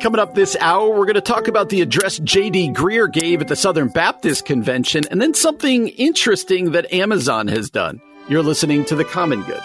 [0.00, 2.70] Coming up this hour, we're going to talk about the address J.D.
[2.70, 8.00] Greear gave at the Southern Baptist Convention and then something interesting that Amazon has done.
[8.26, 9.60] You're listening to The Common Good.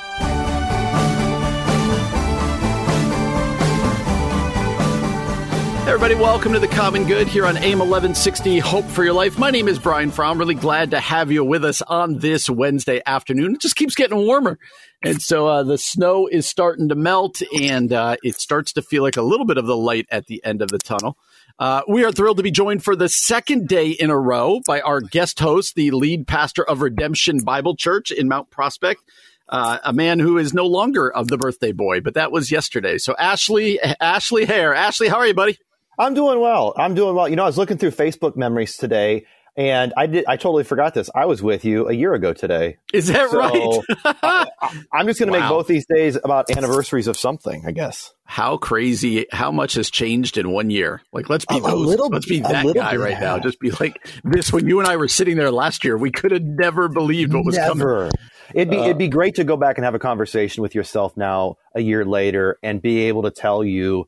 [5.95, 9.39] Everybody, welcome to the Common Good here on AM 1160 Hope for Your Life.
[9.39, 10.37] My name is Brian Fromm.
[10.37, 13.55] Really glad to have you with us on this Wednesday afternoon.
[13.55, 14.59] It just keeps getting warmer.
[15.05, 19.03] And so uh, the snow is starting to melt and uh, it starts to feel
[19.03, 21.17] like a little bit of the light at the end of the tunnel.
[21.59, 24.81] Uh, we are thrilled to be joined for the second day in a row by
[24.81, 29.01] our guest host, the lead pastor of Redemption Bible Church in Mount Prospect.
[29.47, 32.97] Uh, a man who is no longer of the birthday boy, but that was yesterday.
[32.97, 35.57] So Ashley, Ashley Herr, Ashley, how are you, buddy?
[35.97, 36.73] I'm doing well.
[36.77, 37.27] I'm doing well.
[37.27, 39.25] You know, I was looking through Facebook memories today
[39.57, 40.25] and I did.
[40.27, 41.09] I totally forgot this.
[41.15, 42.77] I was with you a year ago today.
[42.93, 43.81] Is that so right?
[44.21, 45.45] I, am just going to wow.
[45.45, 47.63] make both these days about anniversaries of something.
[47.65, 48.13] I guess.
[48.25, 49.27] How crazy!
[49.31, 51.01] How much has changed in one year?
[51.13, 52.09] Like, let's be a, those, little.
[52.09, 53.39] Let's be that guy right now.
[53.39, 54.51] Just be like this.
[54.51, 57.45] When you and I were sitting there last year, we could have never believed what
[57.45, 58.09] was never.
[58.09, 58.11] coming.
[58.53, 61.15] It'd be uh, it'd be great to go back and have a conversation with yourself
[61.15, 64.07] now, a year later, and be able to tell you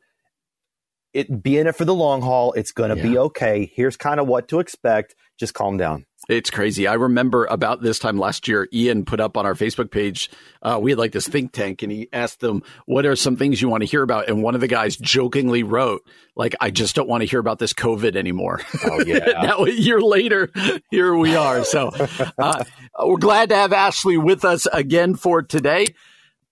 [1.13, 2.53] it be in it for the long haul.
[2.53, 3.03] It's going to yeah.
[3.03, 3.72] be okay.
[3.73, 5.16] Here's kind of what to expect.
[5.39, 6.05] Just calm down.
[6.30, 6.88] It's crazy.
[6.88, 10.30] I remember about this time last year, Ian put up on our Facebook page,
[10.61, 13.61] uh, we had like this think tank and he asked them, what are some things
[13.61, 14.27] you want to hear about?
[14.27, 16.02] And one of the guys jokingly wrote,
[16.36, 18.61] like, I just don't want to hear about this COVID anymore.
[18.83, 19.42] Oh, yeah.
[19.42, 20.49] now, a year later,
[20.92, 21.64] here we are.
[21.64, 21.92] So
[22.37, 22.64] uh,
[22.99, 25.86] we're glad to have Ashley with us again for today.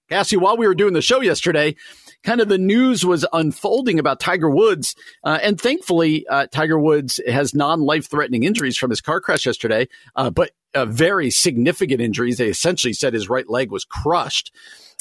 [0.09, 1.75] Cassie, while we were doing the show yesterday,
[2.25, 4.95] kind of the news was unfolding about Tiger Woods.
[5.23, 9.45] Uh, and thankfully, uh, Tiger Woods has non life threatening injuries from his car crash
[9.45, 12.37] yesterday, uh, but uh, very significant injuries.
[12.37, 14.51] They essentially said his right leg was crushed.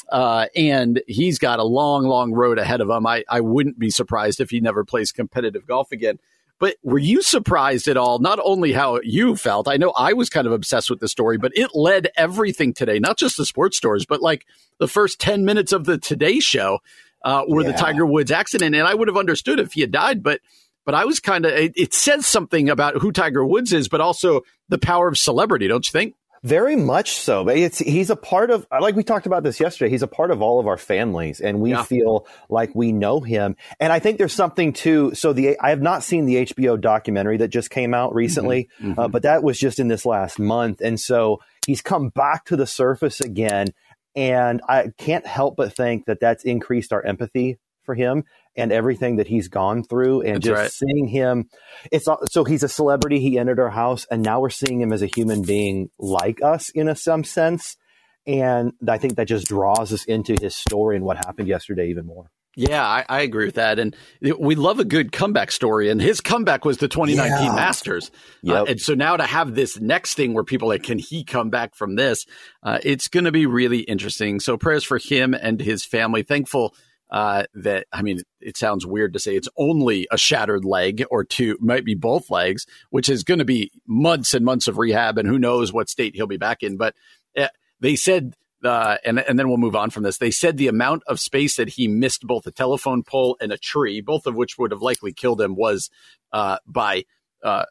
[0.09, 3.07] Uh, and he's got a long, long road ahead of him.
[3.07, 6.19] I, I wouldn't be surprised if he never plays competitive golf again.
[6.57, 8.19] But were you surprised at all?
[8.19, 11.37] Not only how you felt, I know I was kind of obsessed with the story,
[11.37, 14.45] but it led everything today, not just the sports stores, but like
[14.77, 16.79] the first 10 minutes of the Today Show
[17.25, 17.71] uh, were yeah.
[17.71, 18.75] the Tiger Woods accident.
[18.75, 20.39] And I would have understood if he had died, but
[20.85, 24.01] but I was kind of it, it, says something about who Tiger Woods is, but
[24.01, 26.13] also the power of celebrity, don't you think?
[26.43, 27.43] Very much so.
[27.43, 30.29] But it's, he's a part of, like we talked about this yesterday, he's a part
[30.29, 31.81] of all of our families and we yeah.
[31.81, 33.55] feel like we know him.
[33.79, 37.37] And I think there's something to, so the, I have not seen the HBO documentary
[37.37, 38.91] that just came out recently, mm-hmm.
[38.91, 38.99] Mm-hmm.
[38.99, 40.81] Uh, but that was just in this last month.
[40.81, 43.69] And so he's come back to the surface again
[44.15, 48.23] and I can't help but think that that's increased our empathy for him
[48.55, 50.71] and everything that he's gone through and that's just right.
[50.71, 51.49] seeing him
[51.91, 55.01] it's so he's a celebrity he entered our house and now we're seeing him as
[55.01, 57.77] a human being like us in a some sense
[58.25, 62.05] and i think that just draws us into his story and what happened yesterday even
[62.05, 63.79] more yeah, I, I, agree with that.
[63.79, 65.89] And we love a good comeback story.
[65.89, 67.55] And his comeback was the 2019 yeah.
[67.55, 68.09] Masters.
[68.09, 68.61] Uh, yep.
[68.61, 71.23] Uh, and so now to have this next thing where people are like, can he
[71.23, 72.25] come back from this?
[72.63, 74.39] Uh, it's going to be really interesting.
[74.39, 76.23] So prayers for him and his family.
[76.23, 76.73] Thankful
[77.11, 81.23] uh, that, I mean, it sounds weird to say it's only a shattered leg or
[81.23, 85.17] two, might be both legs, which is going to be months and months of rehab.
[85.17, 86.77] And who knows what state he'll be back in.
[86.77, 86.95] But
[87.37, 87.49] uh,
[87.81, 88.33] they said
[88.65, 90.17] uh, and and then we'll move on from this.
[90.17, 93.57] They said the amount of space that he missed both a telephone pole and a
[93.57, 95.89] tree, both of which would have likely killed him, was
[96.31, 97.05] uh, by
[97.43, 97.65] uh,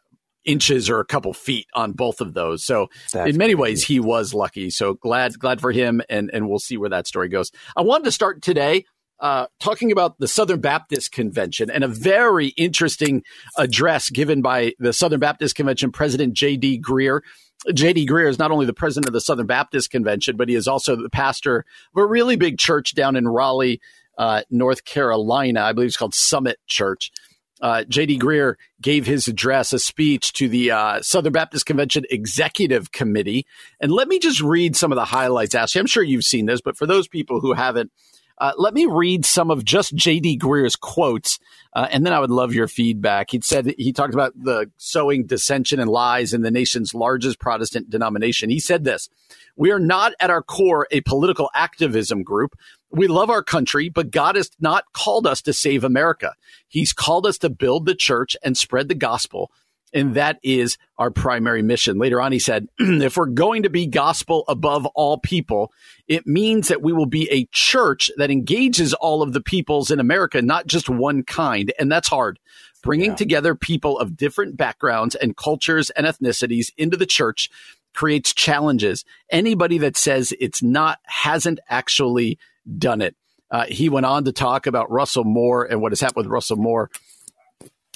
[0.45, 2.63] inches or a couple feet on both of those.
[2.63, 3.61] So That's in many crazy.
[3.61, 4.69] ways, he was lucky.
[4.69, 7.51] So glad glad for him, and and we'll see where that story goes.
[7.75, 8.85] I wanted to start today.
[9.19, 13.23] Uh, talking about the Southern Baptist Convention and a very interesting
[13.57, 16.81] address given by the Southern Baptist Convention President J.D.
[16.81, 17.21] Greear.
[17.73, 18.05] J.D.
[18.07, 20.95] Greear is not only the president of the Southern Baptist Convention, but he is also
[20.95, 21.59] the pastor
[21.95, 23.79] of a really big church down in Raleigh,
[24.17, 25.61] uh, North Carolina.
[25.61, 27.11] I believe it's called Summit Church.
[27.61, 28.19] Uh, J.D.
[28.19, 33.45] Greear gave his address, a speech to the uh, Southern Baptist Convention Executive Committee.
[33.79, 35.79] And let me just read some of the highlights, Ashley.
[35.79, 37.91] I'm sure you've seen this, but for those people who haven't,
[38.37, 40.37] uh, let me read some of just J.D.
[40.37, 41.39] Greear's quotes,
[41.73, 43.31] uh, and then I would love your feedback.
[43.31, 47.89] He said he talked about the sowing dissension and lies in the nation's largest Protestant
[47.89, 48.49] denomination.
[48.49, 49.09] He said this:
[49.55, 52.55] "We are not at our core a political activism group.
[52.91, 56.33] We love our country, but God has not called us to save America.
[56.67, 59.51] He's called us to build the church and spread the gospel.
[59.95, 61.97] And that is our primary mission.
[61.97, 65.71] Later on, he said, if we're going to be gospel above all people,
[66.07, 70.01] it means that we will be a church that engages all of the peoples in
[70.01, 71.73] America, not just one kind.
[71.79, 72.39] And that's hard.
[72.83, 73.15] Bringing yeah.
[73.15, 77.49] together people of different backgrounds and cultures and ethnicities into the church
[77.93, 79.05] creates challenges.
[79.29, 82.37] Anybody that says it's not hasn't actually
[82.77, 83.15] done it.
[83.49, 86.57] Uh, he went on to talk about Russell Moore and what has happened with Russell
[86.57, 86.91] Moore.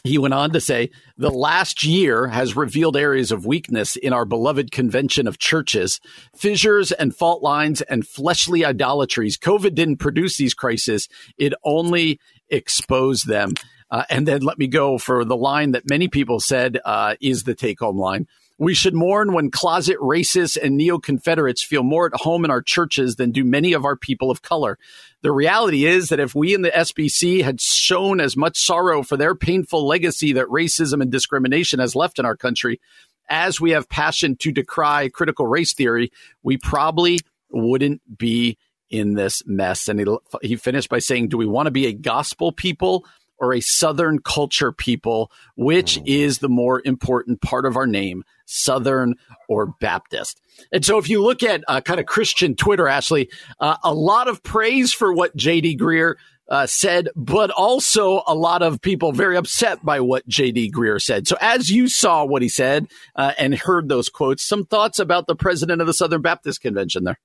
[0.04, 4.26] He went on to say, the last year has revealed areas of weakness in our
[4.26, 6.00] beloved convention of churches,
[6.36, 9.38] fissures and fault lines and fleshly idolatries.
[9.38, 11.10] COVID didn't produce these crises.
[11.38, 12.20] It only
[12.50, 13.56] exposed them.
[13.92, 17.44] Uh, and then let me go for the line that many people said uh, is
[17.44, 18.28] the take home line.
[18.60, 22.62] We should mourn when closet racists and neo Confederates feel more at home in our
[22.62, 24.78] churches than do many of our people of color.
[25.22, 29.16] The reality is that if we in the SBC had shown as much sorrow for
[29.16, 32.82] their painful legacy that racism and discrimination has left in our country,
[33.30, 36.12] as we have passion to decry critical race theory,
[36.44, 37.20] we probably
[37.50, 38.58] wouldn't be
[38.90, 39.88] in this mess.
[39.88, 43.06] And he, he finished by saying, Do we want to be a gospel people
[43.40, 45.32] or a Southern culture people?
[45.56, 46.08] Which mm.
[46.08, 48.24] is the more important part of our name?
[48.50, 49.16] Southern,
[49.48, 50.42] or Baptist.
[50.72, 54.28] And so if you look at uh, kind of Christian Twitter, Ashley, uh, a lot
[54.28, 55.78] of praise for what J.D.
[55.78, 56.16] Greear
[56.50, 60.72] uh, said, but also a lot of people very upset by what J.D.
[60.72, 61.28] Greear said.
[61.28, 65.28] So as you saw what he said uh, and heard those quotes, some thoughts about
[65.28, 67.20] the president of the Southern Baptist Convention there?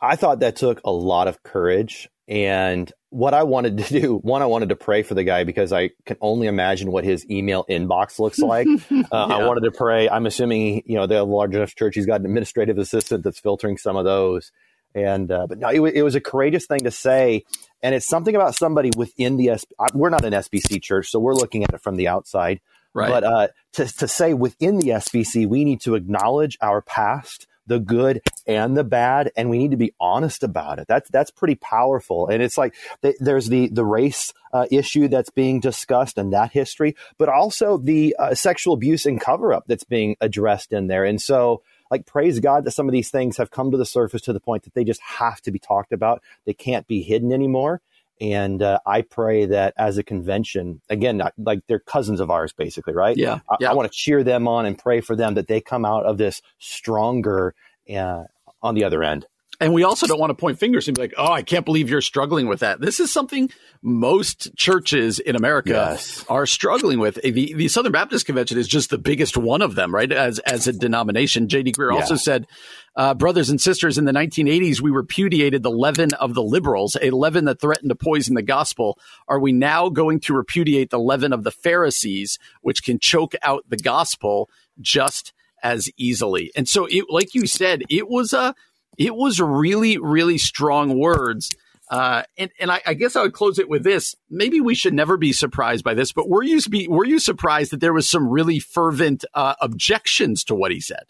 [0.00, 2.08] I thought that took a lot of courage.
[2.28, 5.72] And what I wanted to do, one, I wanted to pray for the guy because
[5.72, 8.66] I can only imagine what his email inbox looks like.
[8.66, 9.06] uh, yeah.
[9.10, 10.08] I wanted to pray.
[10.08, 11.94] I'm assuming, you know, they're a large enough church.
[11.94, 14.52] He's got an administrative assistant that's filtering some of those.
[14.94, 17.44] And, uh, but no, it, it, was a courageous thing to say.
[17.82, 19.64] And it's something about somebody within the, S-
[19.94, 22.60] we're not an SBC church, so we're looking at it from the outside.
[22.94, 23.08] Right.
[23.08, 27.78] But uh, to, to say within the SBC, we need to acknowledge our past the
[27.78, 30.86] good and the bad, and we need to be honest about it.
[30.88, 32.28] That's that's pretty powerful.
[32.28, 36.52] And it's like th- there's the the race uh, issue that's being discussed and that
[36.52, 41.04] history, but also the uh, sexual abuse and cover up that's being addressed in there.
[41.04, 44.22] And so like praise God that some of these things have come to the surface
[44.22, 46.22] to the point that they just have to be talked about.
[46.46, 47.80] They can't be hidden anymore.
[48.22, 52.94] And uh, I pray that as a convention, again, like they're cousins of ours, basically,
[52.94, 53.16] right?
[53.16, 53.40] Yeah.
[53.50, 53.70] I, yeah.
[53.72, 56.18] I want to cheer them on and pray for them that they come out of
[56.18, 57.52] this stronger
[57.92, 58.22] uh,
[58.62, 59.26] on the other end.
[59.62, 61.88] And we also don't want to point fingers and be like, oh, I can't believe
[61.88, 62.80] you're struggling with that.
[62.80, 63.48] This is something
[63.80, 66.24] most churches in America yes.
[66.28, 67.14] are struggling with.
[67.22, 70.10] The, the, Southern Baptist Convention is just the biggest one of them, right?
[70.10, 71.48] As, as a denomination.
[71.48, 71.72] J.D.
[71.72, 72.00] Greear yeah.
[72.00, 72.48] also said,
[72.96, 77.10] uh, brothers and sisters, in the 1980s, we repudiated the leaven of the liberals, a
[77.10, 78.98] leaven that threatened to poison the gospel.
[79.28, 83.64] Are we now going to repudiate the leaven of the Pharisees, which can choke out
[83.68, 84.50] the gospel
[84.80, 85.32] just
[85.62, 86.50] as easily?
[86.56, 88.56] And so, it, like you said, it was a
[88.98, 91.50] it was really, really strong words.
[91.90, 94.14] Uh, and and I, I, guess I would close it with this.
[94.30, 97.70] Maybe we should never be surprised by this, but were you be, were you surprised
[97.72, 101.04] that there was some really fervent uh, objections to what he said?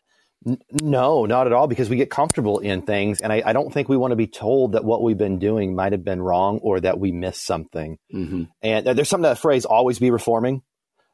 [0.72, 3.88] No, not at all, because we get comfortable in things, and I, I, don't think
[3.88, 6.80] we want to be told that what we've been doing might have been wrong or
[6.80, 7.98] that we missed something.
[8.12, 8.44] Mm-hmm.
[8.60, 10.62] And there's something that phrase "always be reforming."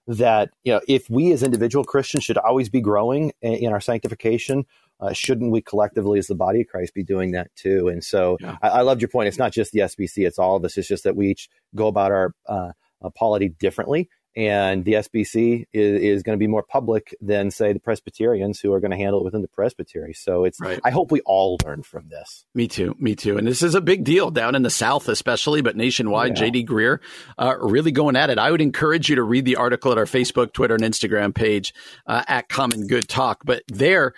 [0.07, 4.65] That you know, if we as individual Christians should always be growing in our sanctification,
[5.01, 7.89] uh, shouldn't we collectively, as the body of Christ, be doing that too?
[7.89, 8.57] And so yeah.
[8.63, 9.29] I, I, loved your point.
[9.29, 10.77] It's not just the SBC; it's all of us.
[10.77, 12.73] It's just that we each go about our uh,
[13.15, 14.09] polity differently.
[14.37, 18.73] And the SBC is, is going to be more public than, say, the Presbyterians who
[18.73, 20.13] are going to handle it within the presbytery.
[20.15, 20.61] So it's.
[20.61, 20.79] Right.
[20.85, 22.45] I hope we all learn from this.
[22.55, 22.95] Me too.
[23.01, 23.37] Me too.
[23.37, 26.39] And this is a big deal down in the South, especially, but nationwide.
[26.39, 26.51] Yeah.
[26.51, 26.99] JD Greear
[27.37, 28.39] uh, really going at it.
[28.39, 31.75] I would encourage you to read the article at our Facebook, Twitter, and Instagram page
[32.07, 33.41] uh, at Common Good Talk.
[33.45, 34.15] But there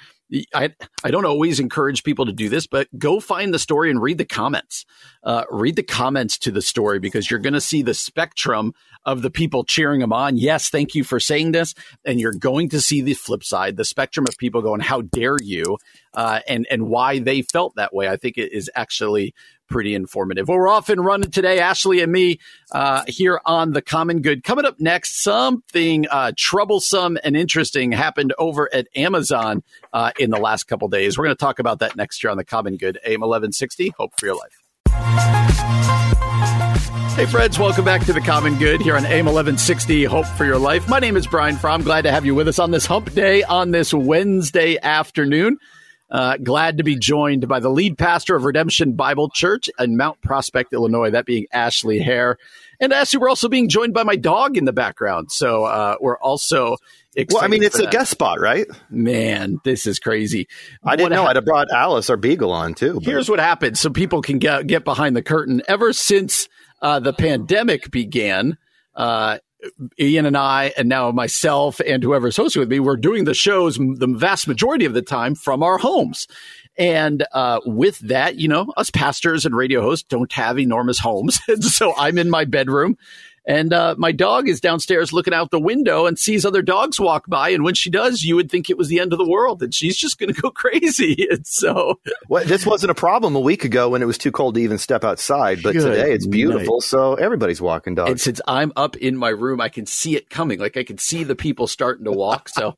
[0.55, 4.01] I, I don't always encourage people to do this, but go find the story and
[4.01, 4.87] read the comments.
[5.23, 8.73] Uh, read the comments to the story because you're going to see the spectrum
[9.05, 10.37] of the people cheering them on.
[10.37, 11.75] Yes, thank you for saying this.
[12.05, 15.37] And you're going to see the flip side, the spectrum of people going, how dare
[15.43, 15.79] you?
[16.15, 18.09] Uh, and, and why they felt that way.
[18.09, 19.35] I think it is actually
[19.71, 20.49] pretty informative.
[20.49, 22.41] Well, we're off and running today, Ashley and me,
[22.73, 24.45] uh, here on The Common Good.
[24.45, 29.63] Coming up next, something uh, troublesome and interesting happened over at Amazon
[29.95, 31.17] uh, in the last couple days.
[31.17, 32.99] We're going to talk about that next year on The Common Good.
[33.05, 34.61] AM 1160, Hope for Your Life.
[37.17, 40.59] Hey, friends, welcome back to The Common Good here on AM 1160, Hope for Your
[40.59, 40.89] Life.
[40.89, 41.83] My name is Brian Fromm.
[41.83, 45.59] Glad to have you with us on this hump day on this Wednesday afternoon.
[46.11, 50.21] Uh, glad to be joined by the lead pastor of Redemption Bible Church in Mount
[50.23, 52.37] Prospect, Illinois, that being Ashley Herr.
[52.81, 55.31] And Ashley, we're also being joined by my dog in the background.
[55.31, 56.77] So uh, we're also
[57.31, 57.93] well, I mean, it's a that.
[57.93, 58.67] guest spot, right?
[58.89, 60.47] Man, this is crazy.
[60.85, 61.23] I didn't what know.
[61.23, 62.95] Ha- I'd have brought Alice, our beagle, on too.
[62.95, 63.05] But.
[63.05, 65.61] Here's what happened, so people can get get behind the curtain.
[65.67, 66.49] Ever since
[66.81, 68.59] uh, the pandemic began,
[68.95, 69.39] uh,
[69.99, 73.77] Ian and I, and now myself and whoever's hosting with me, we're doing the shows
[73.77, 76.27] the vast majority of the time from our homes.
[76.77, 81.41] And uh, with that, you know, us pastors and radio hosts don't have enormous homes.
[81.61, 82.97] so I'm in my bedroom
[83.51, 87.27] and uh, my dog is downstairs looking out the window and sees other dogs walk
[87.27, 87.49] by.
[87.49, 89.75] And when she does, you would think it was the end of the world and
[89.75, 91.27] she's just going to go crazy.
[91.29, 91.99] And so.
[92.29, 94.79] Well, this wasn't a problem a week ago when it was too cold to even
[94.79, 95.65] step outside.
[95.65, 96.77] But today it's beautiful.
[96.77, 96.85] Night.
[96.85, 98.11] So everybody's walking dogs.
[98.13, 100.61] And since I'm up in my room, I can see it coming.
[100.61, 102.51] Like I can see the people starting to walk.
[102.51, 102.77] So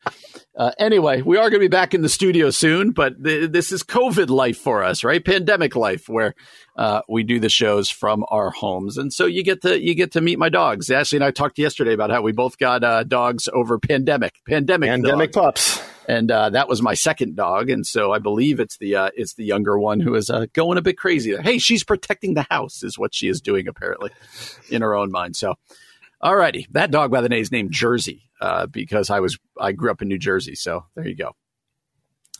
[0.56, 3.72] uh, anyway, we are going to be back in the studio soon, but th- this
[3.72, 5.22] is COVID life for us, right?
[5.22, 6.34] Pandemic life where
[6.76, 10.12] uh, we do the shows from our homes, and so you get to you get
[10.12, 10.90] to meet my dogs.
[10.90, 14.88] Ashley and I talked yesterday about how we both got uh, dogs over pandemic, pandemic,
[14.88, 15.76] pandemic dogs.
[15.76, 19.10] pups, and uh, that was my second dog, and so I believe it's the uh,
[19.14, 21.36] it's the younger one who is uh, going a bit crazy.
[21.36, 24.10] Hey, she's protecting the house, is what she is doing apparently,
[24.70, 25.36] in her own mind.
[25.36, 25.56] So,
[26.22, 29.90] alrighty, that dog by the name is named Jersey uh, because I was I grew
[29.90, 31.32] up in New Jersey, so there you go.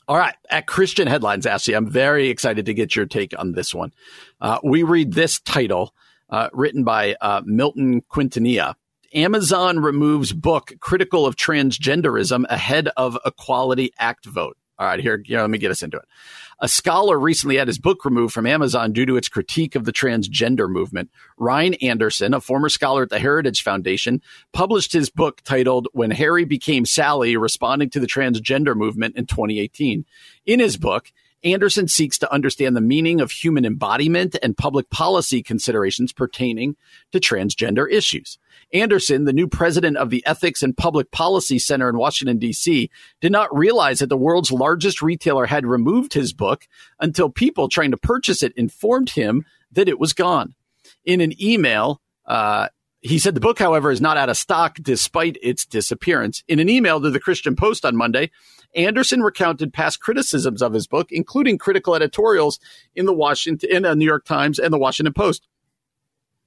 [0.09, 3.73] All right, at Christian Headlines, Ashley, I'm very excited to get your take on this
[3.73, 3.93] one.
[4.41, 5.95] Uh, we read this title
[6.29, 8.75] uh, written by uh, Milton Quintanilla.
[9.15, 14.57] Amazon removes book critical of transgenderism ahead of Equality Act vote.
[14.79, 16.05] All right, here, here, let me get us into it.
[16.64, 19.92] A scholar recently had his book removed from Amazon due to its critique of the
[19.92, 21.11] transgender movement.
[21.37, 26.45] Ryan Anderson, a former scholar at the Heritage Foundation, published his book titled When Harry
[26.45, 30.04] Became Sally Responding to the Transgender Movement in 2018.
[30.47, 31.11] In his book,
[31.45, 36.77] Anderson seeks to understand the meaning of human embodiment and public policy considerations pertaining
[37.11, 38.39] to transgender issues.
[38.73, 43.33] Anderson, the new president of the Ethics and Public Policy Center in Washington, D.C., did
[43.33, 46.69] not realize that the world's largest retailer had removed his book
[47.01, 50.55] until people trying to purchase it informed him that it was gone.
[51.05, 52.69] In an email, uh,
[53.03, 56.45] he said the book, however, is not out of stock despite its disappearance.
[56.47, 58.31] In an email to the Christian Post on Monday,
[58.75, 62.61] Anderson recounted past criticisms of his book, including critical editorials
[62.95, 65.47] in the Washington, in the New York Times and the Washington Post.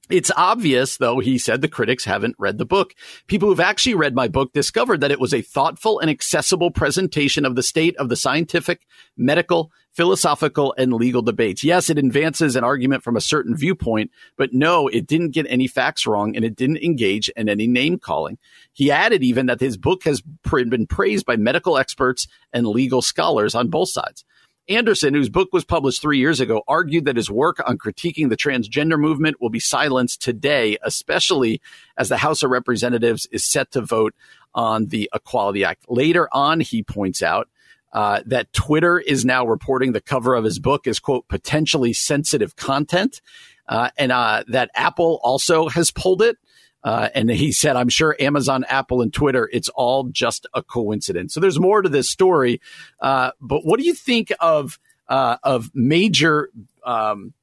[0.08, 2.94] It's obvious, though, he said the critics haven't read the book.
[3.26, 7.44] People who've actually read my book discovered that it was a thoughtful and accessible presentation
[7.44, 8.86] of the state of the scientific,
[9.18, 11.64] medical, philosophical, and legal debates.
[11.64, 15.66] Yes, it advances an argument from a certain viewpoint, but no, it didn't get any
[15.66, 18.38] facts wrong and it didn't engage in any name calling.
[18.74, 23.56] He added even that his book has been praised by medical experts and legal scholars
[23.56, 24.24] on both sides.
[24.68, 28.38] Anderson, whose book was published three years ago, argued that his work on critiquing the
[28.38, 31.62] transgender movement will be silenced today, especially
[31.98, 34.16] as the House of Representatives is set to vote
[34.54, 35.86] on the Equality Act.
[35.90, 37.48] Later on, he points out
[37.94, 42.56] uh, that Twitter is now reporting the cover of his book is, quote, potentially sensitive
[42.56, 43.22] content,
[43.70, 46.38] uh, and uh, that Apple also has pulled it.
[46.86, 51.34] Uh, and he said, I'm sure Amazon, Apple, and Twitter, it's all just a coincidence.
[51.34, 52.62] So there's more to this story.
[53.00, 56.52] Uh, but what do you think of uh, of major
[56.86, 57.34] um,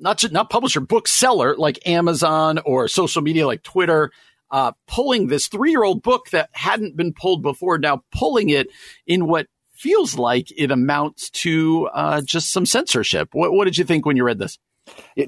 [0.00, 4.10] not not publisher bookseller like Amazon or social media like Twitter
[4.50, 8.68] uh, pulling this three year old book that hadn't been pulled before now pulling it
[9.06, 13.28] in what feels like it amounts to uh, just some censorship.
[13.32, 14.58] What, what did you think when you read this?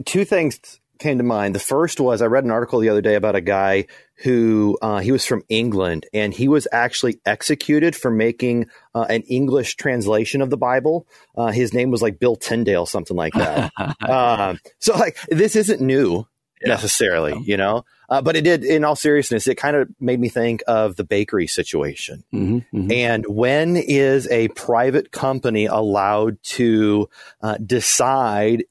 [0.06, 1.54] two things came to mind.
[1.54, 3.86] The first was I read an article the other day about a guy
[4.22, 9.22] who uh, he was from England and he was actually executed for making uh, an
[9.22, 11.06] English translation of the Bible.
[11.36, 13.72] Uh, his name was like Bill Tyndale, something like that.
[14.08, 16.26] Um, so like this isn't new
[16.62, 16.68] yeah.
[16.68, 17.84] necessarily, you know.
[18.08, 21.04] Uh, but it did, in all seriousness, it kind of made me think of the
[21.04, 22.24] bakery situation.
[22.32, 22.92] Mm-hmm, mm-hmm.
[22.92, 27.08] And when is a private company allowed to
[27.42, 28.64] uh, decide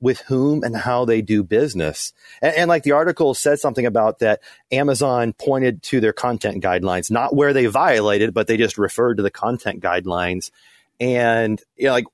[0.00, 2.12] with whom and how they do business.
[2.40, 7.10] And, and, like the article said something about that Amazon pointed to their content guidelines,
[7.10, 10.50] not where they violated, but they just referred to the content guidelines.
[11.00, 12.06] And you know, like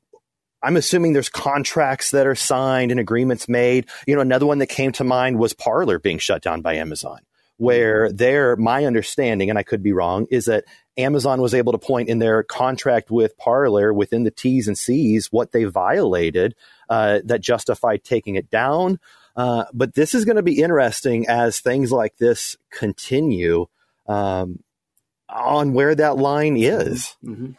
[0.63, 3.87] I'm assuming there's contracts that are signed and agreements made.
[4.07, 7.21] You know, another one that came to mind was Parler being shut down by Amazon,
[7.57, 8.17] where mm-hmm.
[8.17, 10.65] there, my understanding, and I could be wrong, is that
[10.97, 15.33] Amazon was able to point in their contract with Parler within the T's and C's
[15.33, 16.55] what they violated
[16.93, 19.01] uh, that justify taking it down.
[19.35, 23.67] Uh, but this is going to be interesting as things like this continue
[24.07, 24.63] um,
[25.27, 27.17] on where that line is.
[27.25, 27.53] Mm-hmm.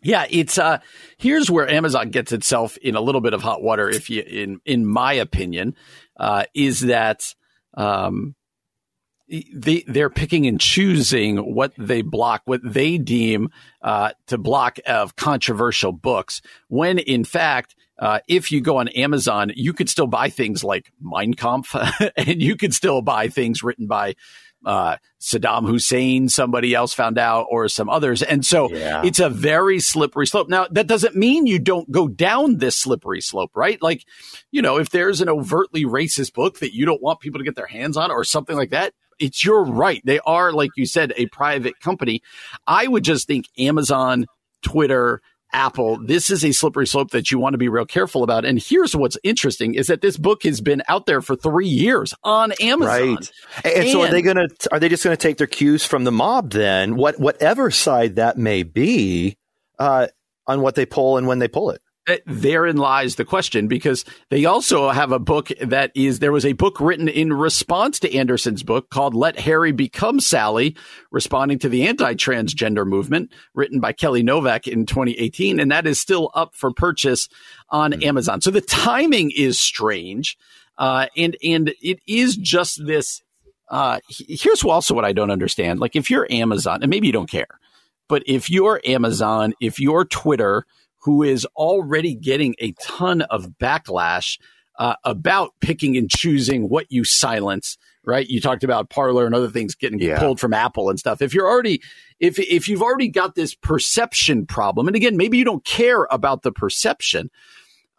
[0.00, 0.78] Yeah, it's uh
[1.18, 4.60] here's where Amazon gets itself in a little bit of hot water if you in
[4.64, 5.74] in my opinion
[6.16, 7.34] uh is that
[7.74, 8.36] um
[9.28, 13.50] they they're picking and choosing what they block, what they deem
[13.82, 16.40] uh, to block of controversial books.
[16.68, 20.92] When in fact, uh, if you go on Amazon, you could still buy things like
[21.00, 21.74] Mein Kampf,
[22.16, 24.14] and you could still buy things written by
[24.64, 28.22] uh, Saddam Hussein, somebody else found out, or some others.
[28.22, 29.02] And so yeah.
[29.04, 30.48] it's a very slippery slope.
[30.48, 33.80] Now, that doesn't mean you don't go down this slippery slope, right?
[33.82, 34.04] Like,
[34.50, 37.56] you know, if there's an overtly racist book that you don't want people to get
[37.56, 40.00] their hands on or something like that, it's your right.
[40.04, 42.22] They are, like you said, a private company.
[42.66, 44.26] I would just think Amazon,
[44.62, 45.20] Twitter,
[45.52, 48.44] Apple, this is a slippery slope that you want to be real careful about.
[48.44, 52.14] And here's what's interesting is that this book has been out there for three years
[52.22, 53.14] on Amazon.
[53.14, 53.32] Right.
[53.64, 55.84] And, and so are they going to, are they just going to take their cues
[55.84, 56.96] from the mob then?
[56.96, 59.36] What, whatever side that may be,
[59.78, 60.08] uh,
[60.46, 61.82] on what they pull and when they pull it?
[62.26, 66.52] Therein lies the question because they also have a book that is there was a
[66.52, 70.76] book written in response to Anderson's book called Let Harry Become Sally,
[71.10, 76.30] responding to the anti-transgender movement, written by Kelly Novak in 2018, and that is still
[76.34, 77.28] up for purchase
[77.70, 78.04] on mm-hmm.
[78.04, 78.40] Amazon.
[78.40, 80.36] So the timing is strange,
[80.76, 83.22] uh, and and it is just this.
[83.70, 87.30] Uh, here's also what I don't understand: like if you're Amazon, and maybe you don't
[87.30, 87.58] care,
[88.08, 90.64] but if you're Amazon, if you're Twitter
[91.00, 94.38] who is already getting a ton of backlash
[94.78, 97.76] uh, about picking and choosing what you silence.
[98.04, 98.26] Right?
[98.26, 100.18] You talked about Parler and other things getting yeah.
[100.18, 101.20] pulled from Apple and stuff.
[101.20, 101.82] If you're already,
[102.18, 106.42] if if you've already got this perception problem, and again, maybe you don't care about
[106.42, 107.30] the perception,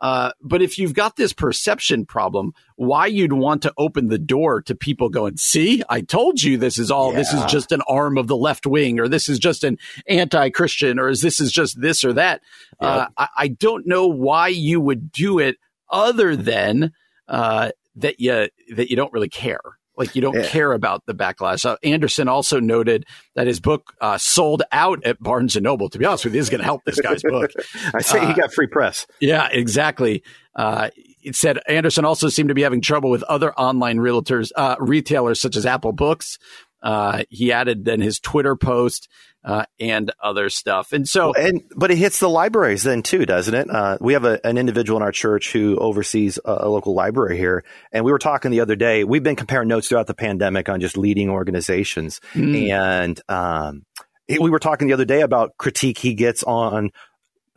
[0.01, 4.62] uh, but if you've got this perception problem, why you'd want to open the door
[4.62, 7.18] to people going, see, I told you this is all, yeah.
[7.20, 9.77] this is just an arm of the left wing, or this is just an
[10.08, 12.41] anti Christian, or is this is just this or that.
[12.79, 15.58] Uh, I, I, don't know why you would do it
[15.89, 16.94] other than
[17.27, 19.60] uh, that you that you don't really care.
[20.00, 20.48] Like you don't yeah.
[20.48, 21.65] care about the backlash.
[21.65, 25.89] Uh, Anderson also noted that his book uh, sold out at Barnes and Noble.
[25.89, 27.52] To be honest with you, is going to help this guy's book.
[27.93, 29.06] I say uh, he got free press.
[29.19, 30.23] Yeah, exactly.
[30.56, 30.89] Uh,
[31.21, 35.41] it said Anderson also seemed to be having trouble with other online realtors, uh, retailers
[35.41, 36.39] such as Apple Books.
[36.82, 39.10] Uh, he added then his Twitter post
[39.44, 40.92] uh, and other stuff.
[40.92, 43.70] And so, well, and but it hits the libraries then too, doesn't it?
[43.70, 47.38] Uh, we have a, an individual in our church who oversees a, a, local library
[47.38, 49.04] here, and we were talking the other day.
[49.04, 52.70] We've been comparing notes throughout the pandemic on just leading organizations, mm.
[52.70, 53.86] and um,
[54.28, 56.92] we were talking the other day about critique he gets on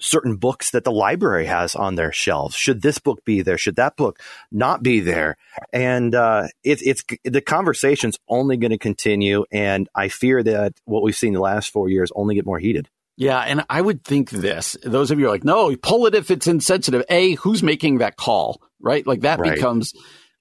[0.02, 2.54] certain books that the library has on their shelves.
[2.54, 3.56] Should this book be there?
[3.56, 5.36] Should that book not be there?
[5.72, 11.02] And uh, it, it's the conversation's only going to continue, and I fear that what
[11.02, 12.88] we've seen the last four years only get more heated.
[13.16, 14.76] Yeah, and I would think this.
[14.82, 17.04] Those of you are like, no, pull it if it's insensitive.
[17.08, 19.06] A, who's making that call, right?
[19.06, 19.54] Like that right.
[19.54, 19.92] becomes.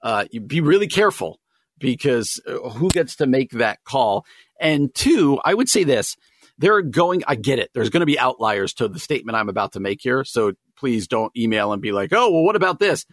[0.04, 1.40] Uh, be really careful
[1.78, 4.26] because uh, who gets to make that call?
[4.60, 6.16] And two, I would say this
[6.62, 7.72] they're going, I get it.
[7.74, 10.24] There's going to be outliers to the statement I'm about to make here.
[10.24, 13.06] So please don't email and be like, oh, well, what about this?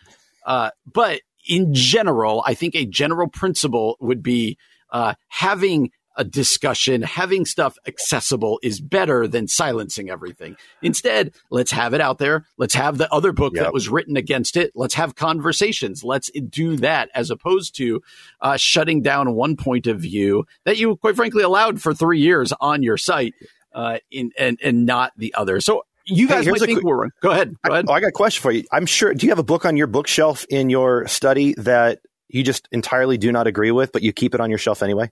[0.46, 4.58] Uh, but in general, I think a general principle would be
[4.92, 10.56] uh, having a discussion, having stuff accessible is better than silencing everything.
[10.82, 12.44] Instead, let's have it out there.
[12.58, 13.64] Let's have the other book yep.
[13.64, 14.72] that was written against it.
[14.74, 16.02] Let's have conversations.
[16.02, 18.02] Let's do that as opposed to
[18.40, 22.52] uh, shutting down one point of view that you, quite frankly, allowed for three years
[22.60, 23.34] on your site
[23.72, 25.60] uh, in, and, and not the other.
[25.60, 27.54] So you guys hey, might think qu- we're go ahead.
[27.62, 27.86] Go ahead.
[27.88, 28.64] I, oh, I got a question for you.
[28.72, 29.14] I'm sure.
[29.14, 33.18] Do you have a book on your bookshelf in your study that you just entirely
[33.18, 35.10] do not agree with, but you keep it on your shelf anyway?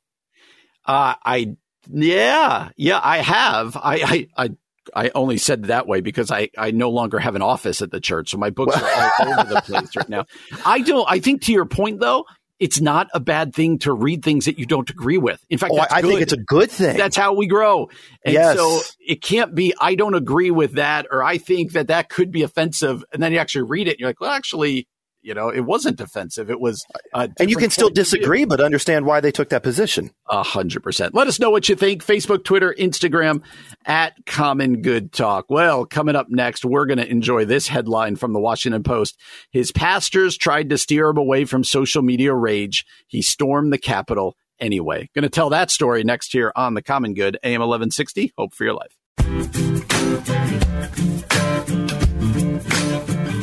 [0.86, 1.56] Uh, I
[1.88, 4.44] yeah yeah I have I I.
[4.44, 4.50] I
[4.94, 7.98] I only said that way because I, I no longer have an office at the
[7.98, 10.26] church, so my books are all over the place right now.
[10.64, 11.04] I don't.
[11.10, 12.24] I think to your point though,
[12.58, 15.44] it's not a bad thing to read things that you don't agree with.
[15.50, 16.08] In fact, oh, I good.
[16.08, 16.96] think it's a good thing.
[16.96, 17.90] That's how we grow.
[18.24, 18.56] And yes.
[18.56, 22.30] so it can't be, I don't agree with that, or I think that that could
[22.30, 23.04] be offensive.
[23.12, 24.88] And then you actually read it and you're like, well, actually,
[25.26, 26.48] you know, it wasn't defensive.
[26.50, 30.12] It was, and you can still disagree, but understand why they took that position.
[30.28, 31.16] A hundred percent.
[31.16, 32.04] Let us know what you think.
[32.04, 33.42] Facebook, Twitter, Instagram
[33.84, 35.46] at Common Good Talk.
[35.48, 39.18] Well, coming up next, we're going to enjoy this headline from the Washington Post.
[39.50, 42.86] His pastors tried to steer him away from social media rage.
[43.08, 45.10] He stormed the Capitol anyway.
[45.12, 48.32] Going to tell that story next here on the Common Good, AM 1160.
[48.38, 48.96] Hope for your life.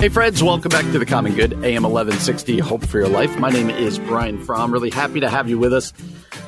[0.04, 3.40] Hey, friends, welcome back to the Common Good, AM 1160, Hope for Your Life.
[3.40, 4.74] My name is Brian Fromm.
[4.74, 5.94] Really happy to have you with us.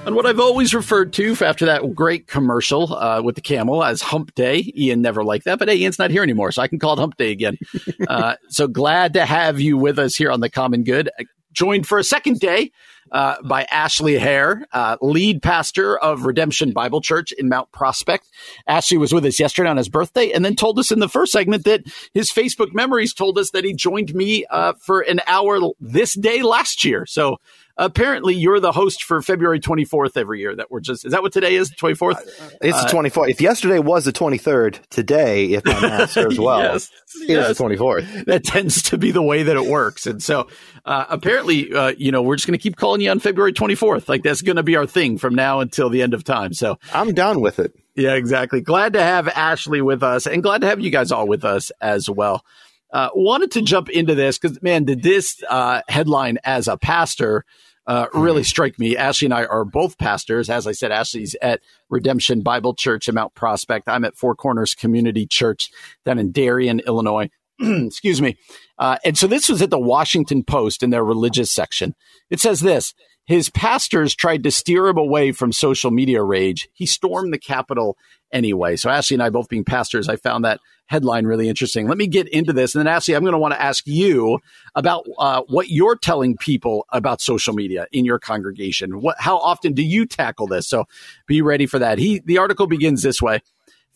[0.05, 4.01] And what I've always referred to after that great commercial uh, with the camel as
[4.01, 4.73] Hump Day.
[4.75, 6.99] Ian never liked that, but hey, Ian's not here anymore, so I can call it
[6.99, 7.57] Hump Day again.
[8.09, 11.09] uh, so glad to have you with us here on the Common Good.
[11.53, 12.71] Joined for a second day
[13.11, 18.27] uh, by Ashley Herr, uh, lead pastor of Redemption Bible Church in Mount Prospect.
[18.67, 21.31] Ashley was with us yesterday on his birthday and then told us in the first
[21.31, 25.59] segment that his Facebook memories told us that he joined me uh, for an hour
[25.79, 27.05] this day last year.
[27.05, 27.37] So
[27.77, 31.33] apparently you're the host for February 24th every year that we're just, is that what
[31.33, 31.71] today is?
[31.71, 32.19] 24th?
[32.61, 33.29] It's the 24th.
[33.29, 37.49] If yesterday was the 23rd, today, if my math serves well, yes, yes.
[37.49, 38.25] is the 24th.
[38.25, 40.07] That tends to be the way that it works.
[40.07, 40.47] And so
[40.85, 44.07] uh, apparently, uh, you know, we're just going to keep calling you on February 24th.
[44.07, 46.53] Like that's going to be our thing from now until the end of time.
[46.53, 47.73] So I'm down with it.
[47.95, 48.61] Yeah, exactly.
[48.61, 51.71] Glad to have Ashley with us and glad to have you guys all with us
[51.81, 52.43] as well.
[52.91, 57.43] Uh, wanted to jump into this because, man, did this uh, headline as a pastor
[57.87, 58.45] uh, really mm-hmm.
[58.45, 58.97] strike me.
[58.97, 60.49] Ashley and I are both pastors.
[60.49, 63.87] As I said, Ashley's at Redemption Bible Church in Mount Prospect.
[63.87, 65.69] I'm at Four Corners Community Church
[66.05, 67.29] down in Darien, Illinois.
[67.59, 68.37] Excuse me.
[68.77, 71.95] Uh, and so this was at the Washington Post in their religious section.
[72.29, 72.93] It says this
[73.25, 76.69] his pastors tried to steer him away from social media rage.
[76.73, 77.97] He stormed the Capitol
[78.31, 78.75] anyway.
[78.75, 81.87] So Ashley and I both being pastors, I found that headline really interesting.
[81.87, 82.75] Let me get into this.
[82.75, 84.39] And then Ashley, I'm going to want to ask you
[84.75, 89.01] about uh, what you're telling people about social media in your congregation.
[89.01, 90.67] What, how often do you tackle this?
[90.67, 90.85] So
[91.27, 91.97] be ready for that.
[91.97, 93.41] He, the article begins this way.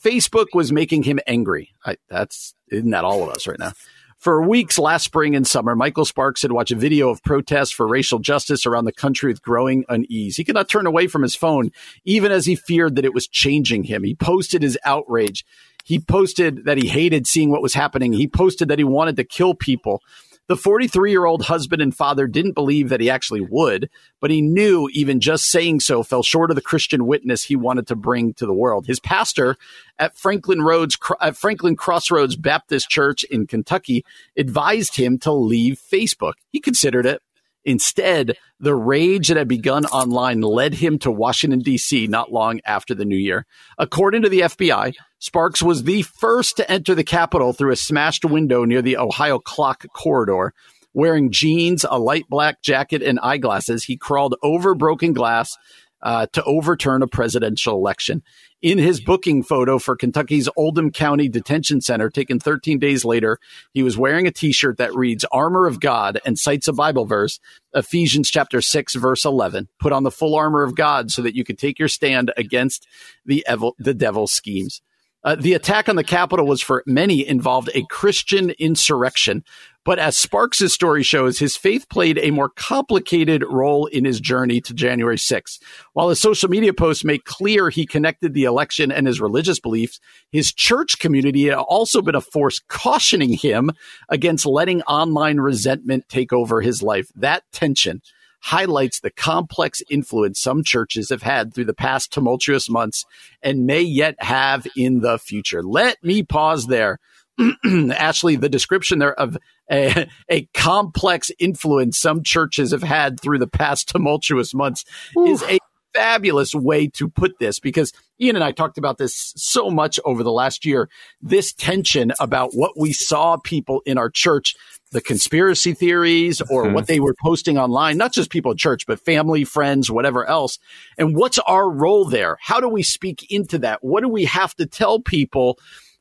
[0.04, 1.74] Facebook was making him angry.
[1.86, 3.74] I, that's, isn't that all of us right now?
[4.20, 7.88] For weeks last spring and summer, Michael Sparks had watched a video of protests for
[7.88, 10.36] racial justice around the country with growing unease.
[10.36, 11.72] He could not turn away from his phone,
[12.04, 14.04] even as he feared that it was changing him.
[14.04, 15.46] He posted his outrage.
[15.86, 18.12] He posted that he hated seeing what was happening.
[18.12, 20.04] He posted that he wanted to kill people.
[20.50, 23.88] The 43 year old husband and father didn't believe that he actually would,
[24.20, 27.86] but he knew even just saying so fell short of the Christian witness he wanted
[27.86, 28.88] to bring to the world.
[28.88, 29.58] His pastor
[30.00, 34.04] at Franklin Roads, at Franklin Crossroads Baptist Church in Kentucky
[34.36, 36.34] advised him to leave Facebook.
[36.52, 37.22] He considered it.
[37.64, 42.08] Instead, the rage that had begun online led him to Washington, D.C.
[42.08, 43.46] not long after the new year.
[43.78, 48.24] According to the FBI, Sparks was the first to enter the Capitol through a smashed
[48.24, 50.54] window near the Ohio Clock corridor.
[50.94, 55.58] Wearing jeans, a light black jacket, and eyeglasses, he crawled over broken glass
[56.02, 58.24] uh, to overturn a presidential election.
[58.62, 63.40] In his booking photo for Kentucky's Oldham County Detention Center, taken 13 days later,
[63.74, 67.06] he was wearing a t shirt that reads Armor of God and cites a Bible
[67.06, 67.42] verse,
[67.74, 69.68] Ephesians chapter 6, verse 11.
[69.80, 72.88] Put on the full armor of God so that you can take your stand against
[73.26, 74.82] the, evil, the devil's schemes.
[75.24, 79.44] Uh, the attack on the Capitol was for many involved a Christian insurrection.
[79.86, 84.62] But as Sparks' story shows, his faith played a more complicated role in his journey
[84.62, 85.60] to January 6th.
[85.94, 90.00] While his social media posts make clear he connected the election and his religious beliefs,
[90.32, 93.72] his church community had also been a force cautioning him
[94.10, 97.10] against letting online resentment take over his life.
[97.16, 98.02] That tension
[98.42, 103.06] highlights the complex influence some churches have had through the past tumultuous months
[103.42, 105.62] and may yet have in the future.
[105.64, 107.00] Let me pause there.
[107.66, 109.38] Ashley, the description there of
[109.72, 114.84] a, a, complex influence some churches have had through the past tumultuous months
[115.26, 115.60] is a
[115.94, 120.24] fabulous way to put this because Ian and I talked about this so much over
[120.24, 120.90] the last year.
[121.22, 124.56] This tension about what we saw people in our church,
[124.92, 126.74] the conspiracy theories or mm-hmm.
[126.74, 130.58] what they were posting online, not just people at church, but family, friends, whatever else.
[130.98, 132.38] And what's our role there?
[132.42, 133.84] How do we speak into that?
[133.84, 135.60] What do we have to tell people?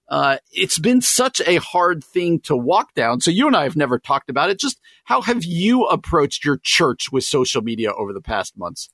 [0.08, 3.20] Uh, it's been such a hard thing to walk down.
[3.20, 4.58] So you and I have never talked about it.
[4.58, 8.88] Just how have you approached your church with social media over the past months?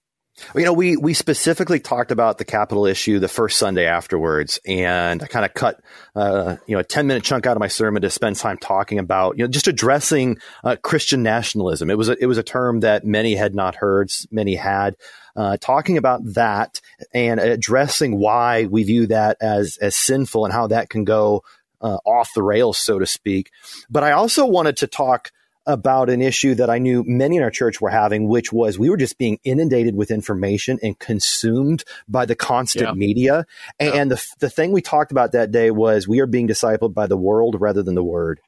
[0.55, 5.23] You know, we we specifically talked about the Capitol issue the first Sunday afterwards, and
[5.23, 5.81] I kind of cut
[6.17, 8.99] uh, you know a ten minute chunk out of my sermon to spend time talking
[8.99, 11.89] about you know just addressing uh, Christian nationalism.
[11.89, 14.97] It was a, it was a term that many had not heard, many had.
[15.37, 16.81] Uh, talking about that
[17.13, 21.45] and addressing why we view that as as sinful and how that can go
[21.81, 23.51] uh, off the rails, so to speak.
[23.89, 25.31] But I also wanted to talk
[25.67, 28.91] about an issue that I knew many in our church were having, which was we
[28.91, 32.95] were just being inundated with information and consumed by the constant yeah.
[32.95, 33.47] media.
[33.79, 34.05] And, yeah.
[34.05, 37.17] the, the thing we talked about that day was we are being discipled by the
[37.17, 38.41] world rather than the word.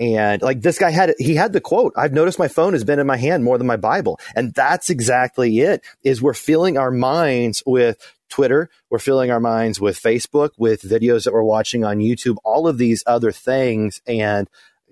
[0.00, 2.98] And like this guy had, he had the quote, I've noticed my phone has been
[2.98, 4.18] in my hand more than my Bible.
[4.34, 8.68] And that's exactly it is we're filling our minds with Twitter.
[8.90, 12.78] We're filling our minds with Facebook, with videos that we're watching on YouTube, all of
[12.78, 14.00] these other things.
[14.08, 14.48] And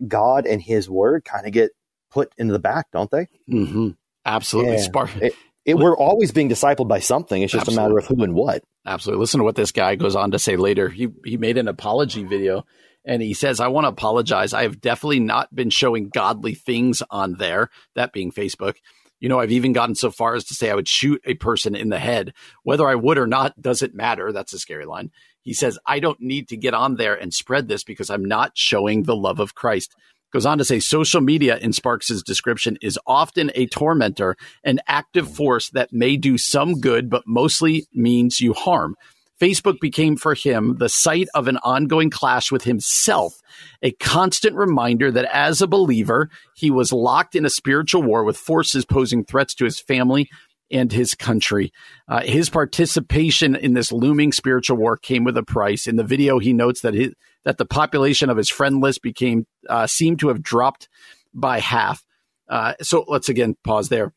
[0.07, 1.71] God and His Word kind of get
[2.11, 3.29] put into the back, don't they?
[3.51, 3.91] Mm-hmm.
[4.25, 4.75] Absolutely.
[4.75, 4.83] Yeah.
[4.83, 5.11] Spark.
[5.17, 5.35] It,
[5.65, 7.41] it, we're always being discipled by something.
[7.41, 7.85] It's just Absolutely.
[7.85, 8.63] a matter of who and what.
[8.85, 9.21] Absolutely.
[9.21, 10.89] Listen to what this guy goes on to say later.
[10.89, 12.65] He he made an apology video
[13.05, 14.53] and he says, I want to apologize.
[14.53, 18.77] I have definitely not been showing godly things on there, that being Facebook.
[19.23, 21.77] You know, I've even gotten so far as to say I would shoot a person
[21.77, 22.35] in the head.
[22.65, 24.33] Whether I would or not doesn't matter.
[24.33, 25.13] That's a scary line.
[25.43, 28.59] He says, I don't need to get on there and spread this because I'm not
[28.59, 29.95] showing the love of Christ.
[30.33, 35.33] Goes on to say social media in Sparks's description is often a tormentor, an active
[35.33, 38.97] force that may do some good, but mostly means you harm.
[39.41, 43.41] Facebook became for him the site of an ongoing clash with himself,
[43.83, 48.37] a constant reminder that as a believer, he was locked in a spiritual war with
[48.37, 50.29] forces posing threats to his family
[50.71, 51.73] and his country.
[52.09, 55.87] Uh, his participation in this looming spiritual war came with a price.
[55.87, 57.13] In the video, he notes that his,
[57.45, 60.89] that the population of his friend list became uh, seemed to have dropped
[61.35, 62.05] by half.
[62.49, 64.13] Uh, so let's again pause there.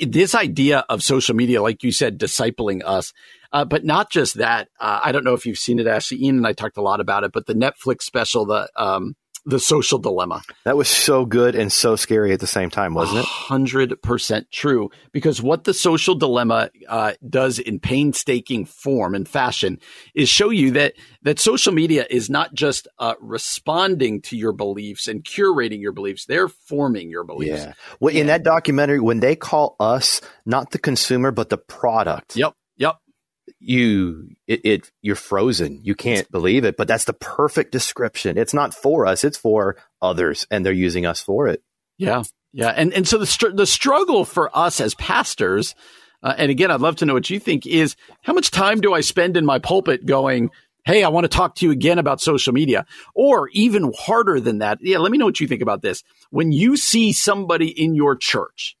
[0.00, 3.12] This idea of social media, like you said, discipling us,
[3.52, 4.68] uh, but not just that.
[4.78, 6.22] Uh, I don't know if you've seen it, Ashley.
[6.22, 9.16] Ian and I talked a lot about it, but the Netflix special, the um,
[9.46, 10.42] the social dilemma.
[10.64, 13.24] That was so good and so scary at the same time, wasn't it?
[13.24, 14.90] Hundred percent true.
[15.12, 19.78] Because what the social dilemma uh, does in painstaking form and fashion
[20.14, 25.06] is show you that that social media is not just uh, responding to your beliefs
[25.06, 27.64] and curating your beliefs; they're forming your beliefs.
[27.64, 27.72] Yeah.
[28.00, 32.36] Well, in that documentary, when they call us not the consumer but the product.
[32.36, 32.54] Yep
[33.58, 35.80] you it, it, you're frozen.
[35.82, 38.38] You can't believe it but that's the perfect description.
[38.38, 41.62] It's not for us it's for others and they're using us for it.
[41.98, 42.22] Yeah.
[42.52, 42.68] Yeah.
[42.68, 45.74] And and so the str- the struggle for us as pastors
[46.22, 48.94] uh, and again i'd love to know what you think is how much time do
[48.94, 50.50] i spend in my pulpit going
[50.86, 54.58] hey i want to talk to you again about social media or even harder than
[54.58, 56.02] that yeah let me know what you think about this.
[56.30, 58.76] When you see somebody in your church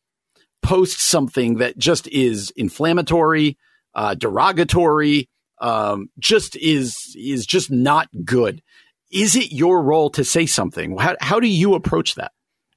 [0.62, 3.56] post something that just is inflammatory
[3.96, 5.28] uh, derogatory,
[5.60, 8.62] um, just is is just not good.
[9.10, 10.96] Is it your role to say something?
[10.98, 12.30] How how do you approach that?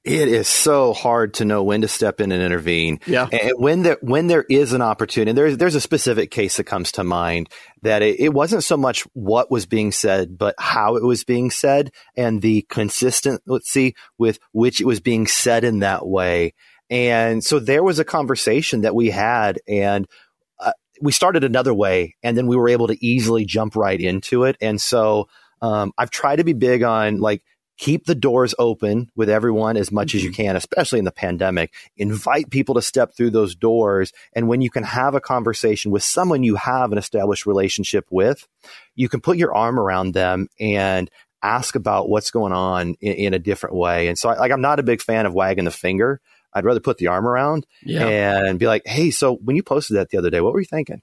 [0.06, 3.02] It is so hard to know when to step in and intervene.
[3.06, 3.28] Yeah.
[3.34, 6.94] And when there when there is an opportunity, there's there's a specific case that comes
[6.94, 7.50] to mind
[7.82, 11.52] that it, it wasn't so much what was being said, but how it was being
[11.52, 16.54] said and the consistency with which it was being said in that way.
[16.90, 20.08] And so there was a conversation that we had, and
[21.02, 24.58] we started another way and then we were able to easily jump right into it.
[24.62, 25.30] And so
[25.62, 27.44] um, I've tried to be big on like
[27.80, 30.18] keep the doors open with everyone as much mm-hmm.
[30.18, 30.44] as you mm-hmm.
[30.44, 31.74] can, especially in the pandemic.
[31.98, 34.12] Invite people to step through those doors.
[34.34, 38.46] And when you can have a conversation with someone you have an established relationship with,
[38.96, 41.10] you can put your arm around them and
[41.42, 44.10] ask about what's going on in, in a different way.
[44.10, 46.20] And so I, like, I'm not a big fan of wagging the finger.
[46.54, 48.08] I'd rather put the arm around yeah.
[48.08, 50.66] and be like, hey, so when you posted that the other day, what were you
[50.66, 51.02] thinking?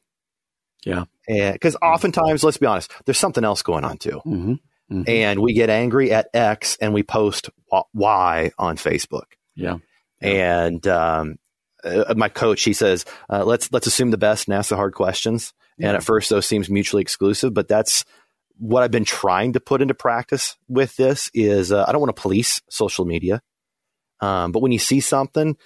[0.85, 1.05] Yeah.
[1.27, 4.21] Because oftentimes, let's be honest, there's something else going on too.
[4.25, 4.53] Mm-hmm.
[4.93, 5.03] Mm-hmm.
[5.09, 7.51] And we get angry at X and we post
[7.93, 9.25] Y on Facebook.
[9.57, 9.79] Yeah.
[10.21, 11.39] And um,
[11.83, 14.95] uh, my coach, he says, uh, let's let's assume the best and ask the hard
[14.95, 15.53] questions.
[15.77, 15.89] Yeah.
[15.89, 18.05] And at first, those seems mutually exclusive, but that's
[18.59, 21.31] what I've been trying to put into practice with this.
[21.35, 23.43] Is uh, I don't want to police social media.
[24.21, 25.57] Um, but when you see something,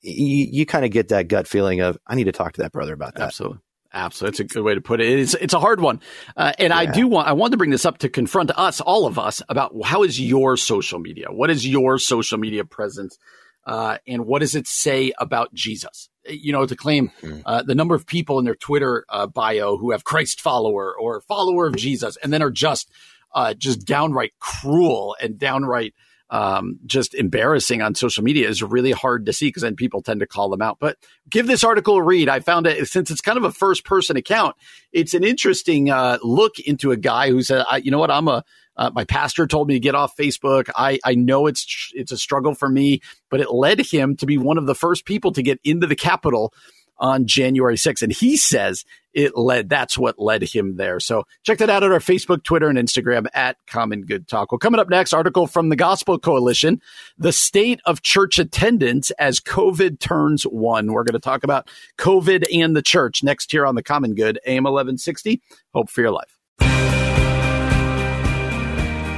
[0.00, 2.72] you, you kind of get that gut feeling of, I need to talk to that
[2.72, 3.24] brother about that.
[3.24, 3.58] Absolutely.
[3.92, 4.44] Absolutely.
[4.44, 5.18] It's a good way to put it.
[5.18, 6.00] It's, it's a hard one.
[6.36, 6.78] Uh, and yeah.
[6.78, 9.42] I do want, I want to bring this up to confront us, all of us,
[9.48, 11.28] about how is your social media?
[11.30, 13.18] What is your social media presence?
[13.66, 16.08] Uh, and what does it say about Jesus?
[16.26, 17.40] You know, to claim mm-hmm.
[17.44, 21.22] uh, the number of people in their Twitter uh, bio who have Christ follower or
[21.22, 22.90] follower of Jesus, and then are just
[23.34, 25.94] uh, just downright cruel and downright
[26.30, 30.20] um, just embarrassing on social media is really hard to see because then people tend
[30.20, 30.78] to call them out.
[30.78, 30.98] But
[31.30, 32.28] give this article a read.
[32.28, 34.56] I found it since it's kind of a first person account.
[34.92, 38.10] It's an interesting uh, look into a guy who said, "You know what?
[38.10, 38.44] I'm a
[38.78, 40.70] uh, my pastor told me to get off Facebook.
[40.74, 44.38] I, I know it's it's a struggle for me, but it led him to be
[44.38, 46.54] one of the first people to get into the Capitol
[46.96, 48.02] on January 6th.
[48.02, 48.84] And he says
[49.18, 51.00] it led, that's what led him there.
[51.00, 54.52] So check that out at our Facebook, Twitter, and Instagram at Common Good Talk.
[54.52, 56.80] Well, coming up next, article from the Gospel Coalition,
[57.18, 60.92] the state of church attendance as COVID turns one.
[60.92, 64.38] We're going to talk about COVID and the church next here on the Common Good,
[64.46, 65.42] AM 1160.
[65.74, 66.38] Hope for your life.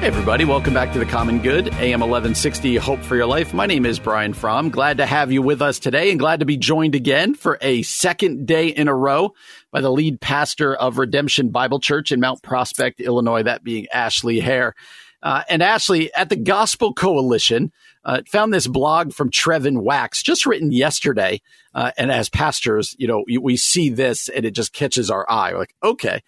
[0.01, 3.53] Hey, everybody, welcome back to the Common Good, AM 1160, Hope for Your Life.
[3.53, 4.71] My name is Brian Fromm.
[4.71, 7.83] Glad to have you with us today and glad to be joined again for a
[7.83, 9.35] second day in a row
[9.71, 14.41] by the lead pastor of Redemption Bible Church in Mount Prospect, Illinois, that being Ashley
[14.41, 14.75] Herr.
[15.23, 20.47] Uh, and Ashley, at the Gospel Coalition, Uh, found this blog from Trevin Wax, just
[20.47, 21.43] written yesterday.
[21.75, 25.53] Uh, and as pastors, you know, we see this and it just catches our eye.
[25.53, 26.17] We're like, okay.
[26.17, 26.23] It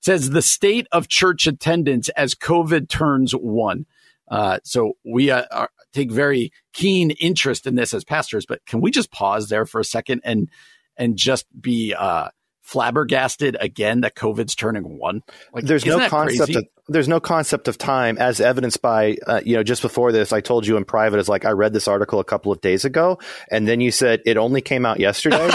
[0.00, 3.84] says the state of church attendance as COVID turns one.
[4.30, 8.80] Uh, so we uh, are, take very keen interest in this as pastors, but can
[8.80, 10.48] we just pause there for a second and
[10.96, 12.28] and just be uh,
[12.68, 15.22] flabbergasted again that COVID's turning one?
[15.52, 19.56] Like, there's no concept of there's no concept of time as evidenced by uh, you
[19.56, 22.20] know just before this I told you in private is like I read this article
[22.20, 23.18] a couple of days ago
[23.50, 25.36] and then you said it only came out yesterday.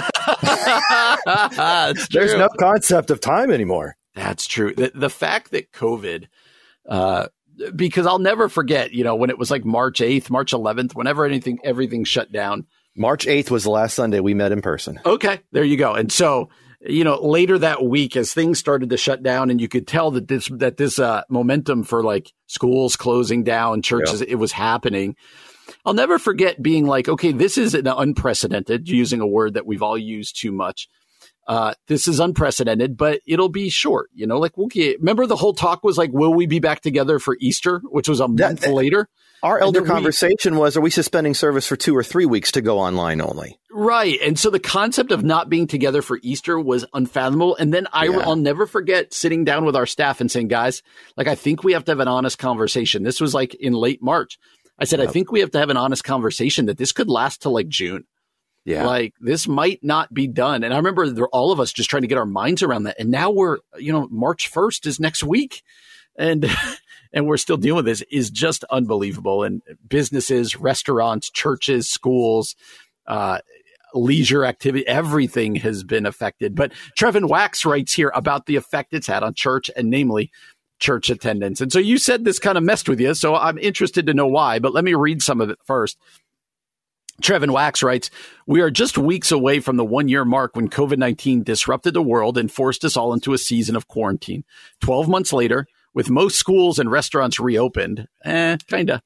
[2.11, 3.95] there's no concept of time anymore.
[4.15, 4.73] That's true.
[4.75, 6.27] The, the fact that COVID
[6.87, 7.27] uh,
[7.75, 11.25] because I'll never forget, you know, when it was like March 8th, March 11th, whenever
[11.25, 12.65] anything, everything shut down.
[12.95, 14.99] March 8th was the last Sunday we met in person.
[15.05, 15.39] Okay.
[15.51, 15.93] There you go.
[15.93, 16.49] And so,
[16.85, 20.11] you know, later that week, as things started to shut down and you could tell
[20.11, 25.15] that this, that this, uh, momentum for like schools closing down, churches, it was happening.
[25.85, 29.83] I'll never forget being like, okay, this is an unprecedented, using a word that we've
[29.83, 30.89] all used too much
[31.47, 34.09] uh, this is unprecedented, but it'll be short.
[34.13, 36.81] You know, like we'll get, remember the whole talk was like, will we be back
[36.81, 39.09] together for Easter, which was a month that, later?
[39.41, 42.61] Our elder conversation we, was, are we suspending service for two or three weeks to
[42.61, 43.59] go online only?
[43.71, 44.17] Right.
[44.21, 47.57] And so the concept of not being together for Easter was unfathomable.
[47.57, 48.19] And then I, yeah.
[48.19, 50.81] I'll never forget sitting down with our staff and saying, guys,
[51.17, 53.03] like, I think we have to have an honest conversation.
[53.03, 54.39] This was like in late March.
[54.79, 55.09] I said, yep.
[55.09, 57.67] I think we have to have an honest conversation that this could last till like
[57.67, 58.05] June.
[58.65, 58.85] Yeah.
[58.85, 60.63] Like this might not be done.
[60.63, 62.99] And I remember all of us just trying to get our minds around that.
[62.99, 65.63] And now we're, you know, March 1st is next week.
[66.17, 66.49] And,
[67.13, 69.43] and we're still dealing with this is just unbelievable.
[69.43, 72.55] And businesses, restaurants, churches, schools,
[73.05, 73.39] uh,
[73.93, 76.55] leisure activity, everything has been affected.
[76.55, 80.31] But Trevin Wax writes here about the effect it's had on church and namely
[80.79, 81.61] church attendance.
[81.61, 83.13] And so you said this kind of messed with you.
[83.13, 85.97] So I'm interested to know why, but let me read some of it first.
[87.21, 88.09] Trevin Wax writes,
[88.47, 92.01] We are just weeks away from the one year mark when COVID 19 disrupted the
[92.01, 94.43] world and forced us all into a season of quarantine.
[94.81, 99.01] 12 months later, with most schools and restaurants reopened, eh, kinda,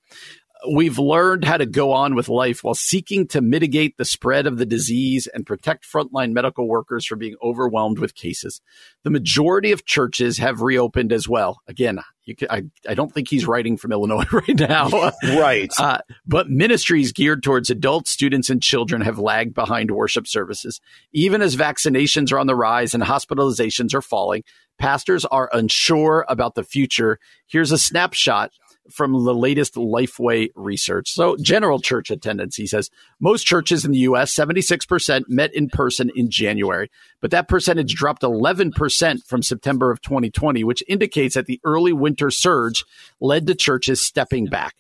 [0.70, 4.58] we've learned how to go on with life while seeking to mitigate the spread of
[4.58, 8.62] the disease and protect frontline medical workers from being overwhelmed with cases.
[9.04, 11.62] The majority of churches have reopened as well.
[11.67, 12.00] Again,
[12.38, 14.89] can, I, I don't think he's writing from Illinois right now.
[15.24, 15.72] right.
[15.78, 20.82] Uh, but ministries geared towards adults, students, and children have lagged behind worship services.
[21.13, 24.43] Even as vaccinations are on the rise and hospitalizations are falling,
[24.78, 27.20] pastors are unsure about the future.
[27.48, 28.52] Here's a snapshot
[28.91, 31.12] from the latest Lifeway research.
[31.12, 36.12] So, general church attendance, he says, most churches in the U.S., 76% met in person
[36.15, 36.89] in January,
[37.21, 42.32] but that percentage dropped 11% from September of 2020, which indicates that the early winter
[42.32, 42.84] surge
[43.19, 44.76] led to churches stepping back.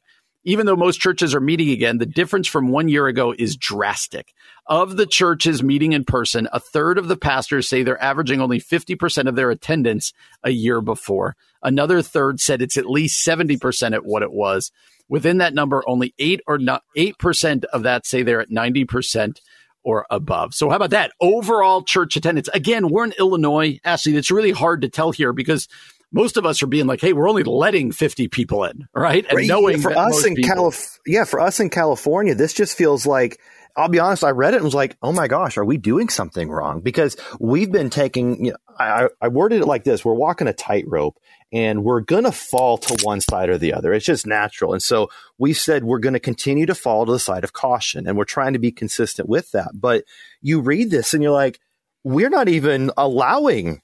[0.47, 4.33] Even though most churches are meeting again, the difference from one year ago is drastic.
[4.65, 8.61] Of the churches meeting in person, a third of the pastors say they're averaging only
[8.61, 10.13] 50% of their attendance
[10.45, 11.35] a year before.
[11.61, 14.71] Another third said it's at least 70% at what it was.
[15.09, 19.41] Within that number, only 8 or not 8% of that say they're at 90%
[19.83, 20.53] or above.
[20.53, 21.11] So how about that?
[21.19, 22.47] Overall church attendance.
[22.53, 24.15] Again, we're in Illinois, Ashley.
[24.15, 25.67] It's really hard to tell here because
[26.11, 29.37] most of us are being like, "Hey, we're only letting 50 people in, right?" And
[29.37, 29.47] right.
[29.47, 33.39] knowing for us in Calif- yeah, for us in California, this just feels like
[33.75, 36.09] I'll be honest, I read it and was like, "Oh my gosh, are we doing
[36.09, 40.13] something wrong?" Because we've been taking you know, I, I worded it like this, we're
[40.13, 41.17] walking a tightrope
[41.51, 43.93] and we're going to fall to one side or the other.
[43.93, 44.73] It's just natural.
[44.73, 48.07] And so we said we're going to continue to fall to the side of caution
[48.07, 49.71] and we're trying to be consistent with that.
[49.73, 50.03] But
[50.41, 51.59] you read this and you're like,
[52.03, 53.81] we're not even allowing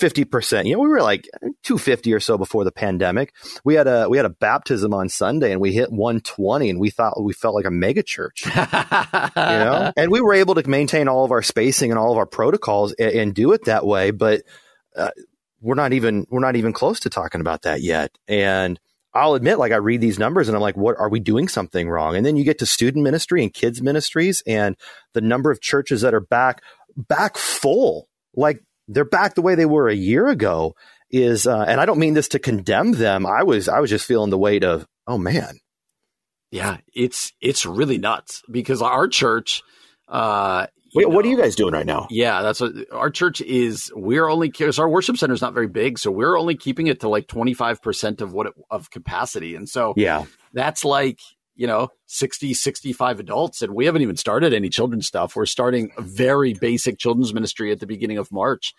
[0.00, 0.66] 50%.
[0.66, 1.28] You know, we were like
[1.62, 3.32] 250 or so before the pandemic.
[3.64, 6.90] We had a we had a baptism on Sunday and we hit 120 and we
[6.90, 8.44] thought we felt like a mega church.
[8.46, 9.92] you know?
[9.96, 12.92] And we were able to maintain all of our spacing and all of our protocols
[12.94, 14.42] and, and do it that way, but
[14.96, 15.10] uh,
[15.60, 18.16] we're not even we're not even close to talking about that yet.
[18.28, 18.78] And
[19.16, 21.88] I'll admit, like I read these numbers and I'm like, what are we doing something
[21.88, 22.16] wrong?
[22.16, 24.76] And then you get to student ministry and kids ministries and
[25.14, 26.62] the number of churches that are back
[26.96, 28.08] back full.
[28.34, 30.74] Like they're back the way they were a year ago
[31.10, 33.26] is uh, and I don't mean this to condemn them.
[33.26, 35.58] I was I was just feeling the weight of, oh man.
[36.50, 39.62] Yeah, it's it's really nuts because our church
[40.08, 42.06] uh Wait, know, what are you guys doing right now?
[42.10, 43.92] Yeah, that's what our church is.
[43.94, 47.00] We're only because our worship center is not very big, so we're only keeping it
[47.00, 51.20] to like twenty five percent of what it, of capacity, and so yeah, that's like
[51.56, 55.90] you know 60 65 adults and we haven't even started any children's stuff we're starting
[55.96, 58.74] a very basic children's ministry at the beginning of march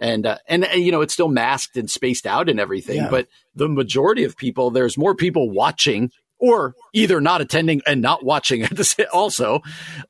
[0.00, 3.10] and uh, and, and you know it's still masked and spaced out and everything yeah.
[3.10, 8.24] but the majority of people there's more people watching or either not attending and not
[8.24, 8.66] watching
[9.12, 9.60] also,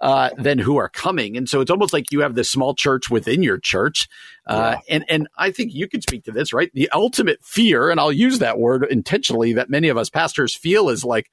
[0.00, 1.36] uh, than who are coming.
[1.36, 4.08] And so it's almost like you have this small church within your church.
[4.46, 4.94] Uh, yeah.
[4.94, 6.70] and, and I think you could speak to this, right?
[6.74, 10.90] The ultimate fear, and I'll use that word intentionally that many of us pastors feel
[10.90, 11.30] is like,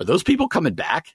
[0.00, 1.14] are those people coming back?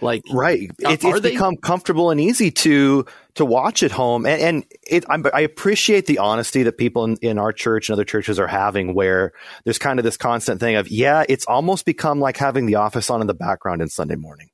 [0.00, 0.70] Like, right.
[0.78, 1.32] It, it's they?
[1.32, 3.04] become comfortable and easy to,
[3.34, 4.26] to watch at home.
[4.26, 8.04] And, and it, i appreciate the honesty that people in, in our church and other
[8.04, 9.32] churches are having where
[9.64, 13.10] there's kind of this constant thing of, yeah, it's almost become like having the office
[13.10, 14.50] on in the background in Sunday morning.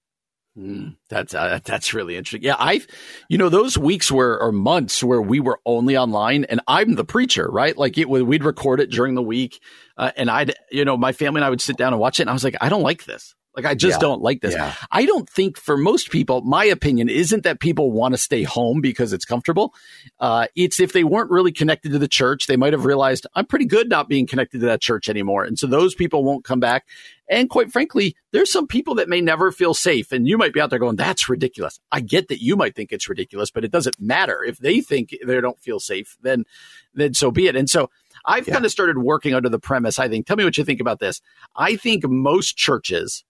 [0.57, 2.45] Mm, that's uh, that's really interesting.
[2.45, 2.87] Yeah, I've
[3.29, 7.05] you know those weeks where or months where we were only online, and I'm the
[7.05, 7.77] preacher, right?
[7.77, 9.61] Like it, we'd record it during the week,
[9.97, 12.23] uh, and I'd you know my family and I would sit down and watch it,
[12.23, 13.35] and I was like, I don't like this.
[13.57, 14.01] Like, I just yeah.
[14.01, 14.55] don't like this.
[14.55, 14.75] Yeah.
[14.91, 18.81] I don't think for most people, my opinion isn't that people want to stay home
[18.81, 19.75] because it's comfortable.
[20.19, 23.47] Uh, it's if they weren't really connected to the church, they might have realized I'm
[23.47, 25.45] pretty good not being connected to that church anymore.
[25.45, 26.87] And so those people won't come back.
[27.29, 30.13] And quite frankly, there's some people that may never feel safe.
[30.13, 31.81] And you might be out there going, that's ridiculous.
[31.91, 34.45] I get that you might think it's ridiculous, but it doesn't matter.
[34.45, 36.45] If they think they don't feel safe, then,
[36.93, 37.57] then so be it.
[37.57, 37.89] And so
[38.27, 38.55] I've yeah.
[38.55, 39.99] kind of started working under the premise.
[39.99, 41.23] I think, tell me what you think about this.
[41.57, 43.25] I think most churches,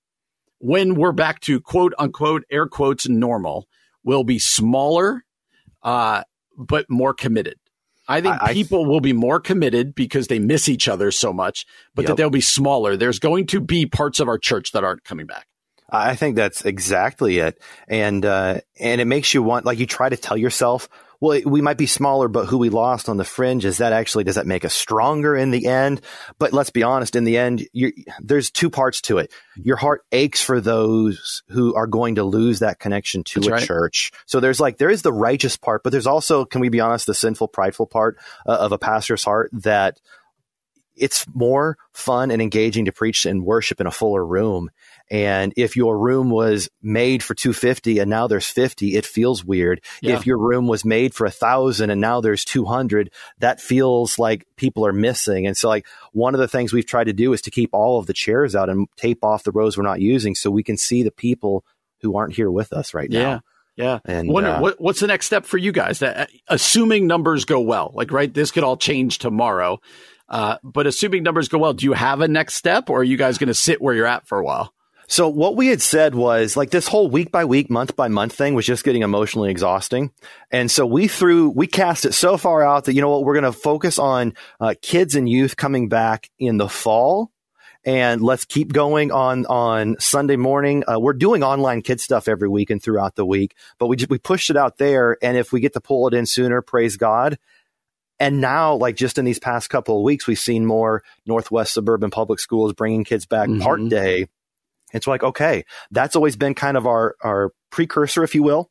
[0.58, 3.66] when we're back to quote unquote air quotes normal
[4.02, 5.24] will be smaller
[5.82, 6.22] uh,
[6.56, 7.56] but more committed.
[8.06, 11.32] I think I, people I, will be more committed because they miss each other so
[11.32, 12.08] much but yep.
[12.08, 12.96] that they'll be smaller.
[12.96, 15.46] There's going to be parts of our church that aren't coming back.
[15.90, 20.08] I think that's exactly it, and uh, and it makes you want like you try
[20.08, 20.88] to tell yourself,
[21.24, 24.24] well, we might be smaller, but who we lost on the fringe is that actually
[24.24, 26.02] does that make us stronger in the end?
[26.38, 27.66] But let's be honest, in the end,
[28.20, 29.32] there's two parts to it.
[29.56, 33.52] Your heart aches for those who are going to lose that connection to That's a
[33.52, 33.62] right.
[33.62, 34.12] church.
[34.26, 37.06] So there's like there is the righteous part, but there's also, can we be honest,
[37.06, 39.98] the sinful, prideful part uh, of a pastor's heart that
[40.96, 44.70] it's more fun and engaging to preach and worship in a fuller room.
[45.10, 49.82] And if your room was made for 250 and now there's 50, it feels weird.
[50.00, 50.16] Yeah.
[50.16, 54.46] If your room was made for a thousand and now there's 200, that feels like
[54.56, 55.46] people are missing.
[55.46, 57.98] And so like one of the things we've tried to do is to keep all
[57.98, 60.78] of the chairs out and tape off the rows we're not using so we can
[60.78, 61.64] see the people
[62.00, 63.18] who aren't here with us right now.
[63.18, 63.38] Yeah.
[63.76, 63.98] Yeah.
[64.04, 65.98] And what, uh, what, what's the next step for you guys?
[65.98, 69.80] That, assuming numbers go well, like, right, this could all change tomorrow.
[70.28, 73.16] Uh, but assuming numbers go well, do you have a next step or are you
[73.16, 74.72] guys going to sit where you're at for a while?
[75.06, 78.32] So what we had said was like this whole week by week, month by month
[78.32, 80.12] thing was just getting emotionally exhausting.
[80.50, 83.34] And so we threw, we cast it so far out that, you know what, we're
[83.34, 87.30] going to focus on uh, kids and youth coming back in the fall.
[87.86, 90.84] And let's keep going on, on Sunday morning.
[90.88, 94.10] Uh, we're doing online kid stuff every week and throughout the week, but we just,
[94.10, 95.18] we pushed it out there.
[95.22, 97.38] And if we get to pull it in sooner, praise God.
[98.18, 102.10] And now, like just in these past couple of weeks, we've seen more Northwest suburban
[102.10, 103.60] public schools bringing kids back mm-hmm.
[103.60, 104.28] part day
[104.94, 108.70] it's like, okay, that's always been kind of our, our precursor, if you will.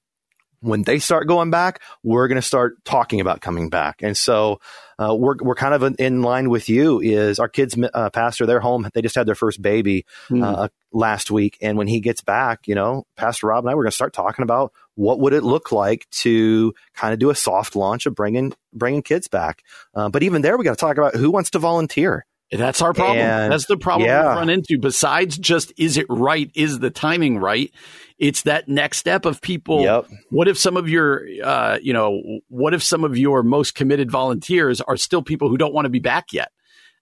[0.62, 4.02] When they start going back, we're going to start talking about coming back.
[4.02, 4.62] And so,
[4.98, 8.62] uh, we're, we're kind of in line with you is our kids, uh, pastor, they're
[8.62, 8.90] home.
[8.94, 10.42] They just had their first baby, mm.
[10.42, 11.58] uh, last week.
[11.62, 14.14] And when he gets back, you know, Pastor Rob and I, we're going to start
[14.14, 18.16] talking about what would it look like to kind of do a soft launch of
[18.16, 19.64] bringing, bringing kids back.
[19.94, 22.26] Uh, but even there, we got to talk about who wants to volunteer.
[22.58, 23.18] That's our problem.
[23.18, 24.34] And, That's the problem yeah.
[24.34, 24.78] we run into.
[24.80, 26.52] Besides just is it right?
[26.54, 27.72] Is the timing right?
[28.18, 29.82] It's that next step of people.
[29.82, 30.08] Yep.
[30.30, 34.12] What if some of your, uh, you know, what if some of your most committed
[34.12, 36.52] volunteers are still people who don't want to be back yet?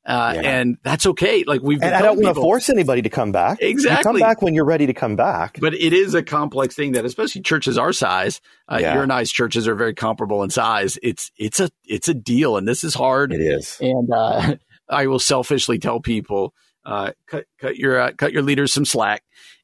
[0.03, 0.41] Uh, yeah.
[0.41, 1.43] and that's okay.
[1.43, 3.59] Like we've, and I don't want to force anybody to come back.
[3.61, 5.59] Exactly, you come back when you're ready to come back.
[5.61, 8.95] But it is a complex thing that, especially churches our size, uh, yeah.
[8.95, 10.97] your and I's churches are very comparable in size.
[11.03, 13.31] It's it's a it's a deal, and this is hard.
[13.31, 14.55] It is, and uh,
[14.91, 16.53] I will selfishly tell people,
[16.85, 19.23] uh, cut, cut your, uh, cut your leaders some slack.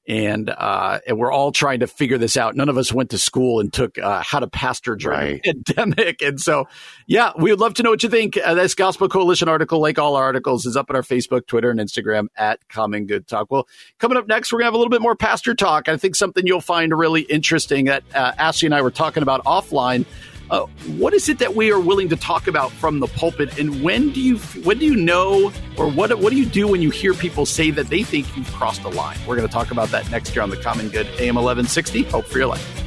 [0.09, 2.55] And, uh, and we're all trying to figure this out.
[2.55, 5.43] None of us went to school and took, uh, how to pastor during right.
[5.43, 6.21] pandemic.
[6.21, 6.69] And so,
[7.07, 8.37] yeah, we would love to know what you think.
[8.37, 11.69] Uh, this Gospel Coalition article, like all our articles, is up on our Facebook, Twitter,
[11.69, 13.47] and Instagram at Common Good Talk.
[13.51, 13.67] Well,
[13.99, 15.89] coming up next, we're going to have a little bit more pastor talk.
[15.89, 19.43] I think something you'll find really interesting that, uh, Ashley and I were talking about
[19.43, 20.05] offline
[20.49, 20.65] uh,
[20.97, 24.11] what is it that we are willing to talk about from the pulpit, and when
[24.11, 27.13] do you when do you know, or what what do you do when you hear
[27.13, 29.17] people say that they think you've crossed a line?
[29.27, 32.03] We're going to talk about that next year on the Common Good AM eleven sixty.
[32.03, 32.86] Hope for your life.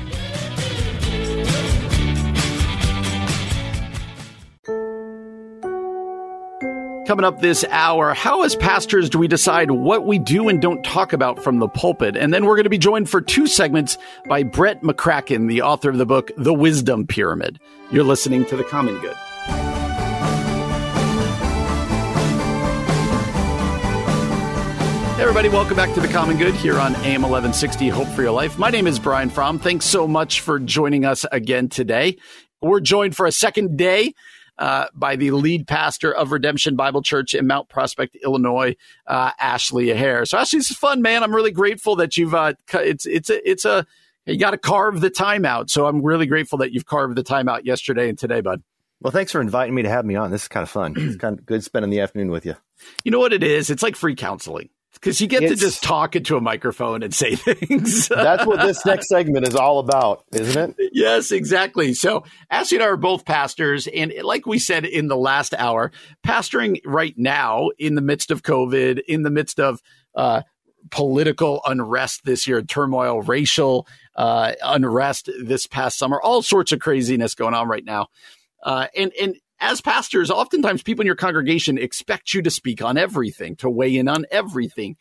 [7.11, 10.84] Coming up this hour, how as pastors do we decide what we do and don't
[10.84, 12.16] talk about from the pulpit?
[12.16, 13.98] And then we're going to be joined for two segments
[14.28, 17.58] by Brett McCracken, the author of the book, The Wisdom Pyramid.
[17.90, 19.16] You're listening to The Common Good.
[25.16, 28.30] Hey everybody, welcome back to The Common Good here on AM 1160 Hope for Your
[28.30, 28.56] Life.
[28.56, 29.58] My name is Brian Fromm.
[29.58, 32.18] Thanks so much for joining us again today.
[32.62, 34.14] We're joined for a second day
[34.61, 39.88] uh, by the lead pastor of Redemption Bible Church in Mount Prospect, Illinois, uh, Ashley
[39.88, 40.24] Herr.
[40.26, 41.24] So Ashley, this is fun, man.
[41.24, 43.86] I'm really grateful that you've uh, it's it's a it's a
[44.26, 45.70] you got to carve the time out.
[45.70, 48.62] So I'm really grateful that you've carved the time out yesterday and today, bud.
[49.00, 50.30] Well, thanks for inviting me to have me on.
[50.30, 50.94] This is kind of fun.
[50.96, 52.54] it's kind of good spending the afternoon with you.
[53.02, 53.70] You know what it is?
[53.70, 57.14] It's like free counseling because you get it's, to just talk into a microphone and
[57.14, 58.09] say things.
[58.09, 60.91] that's what this next segment is all about, isn't it?
[60.93, 61.95] Yes, exactly.
[61.95, 65.93] So, Ashley and I are both pastors, and like we said in the last hour,
[66.26, 69.80] pastoring right now in the midst of COVID, in the midst of
[70.14, 70.43] uh,
[70.91, 73.86] political unrest this year, turmoil, racial
[74.16, 78.09] uh, unrest this past summer, all sorts of craziness going on right now.
[78.62, 82.96] Uh, and and as pastors, oftentimes people in your congregation expect you to speak on
[82.96, 84.96] everything, to weigh in on everything.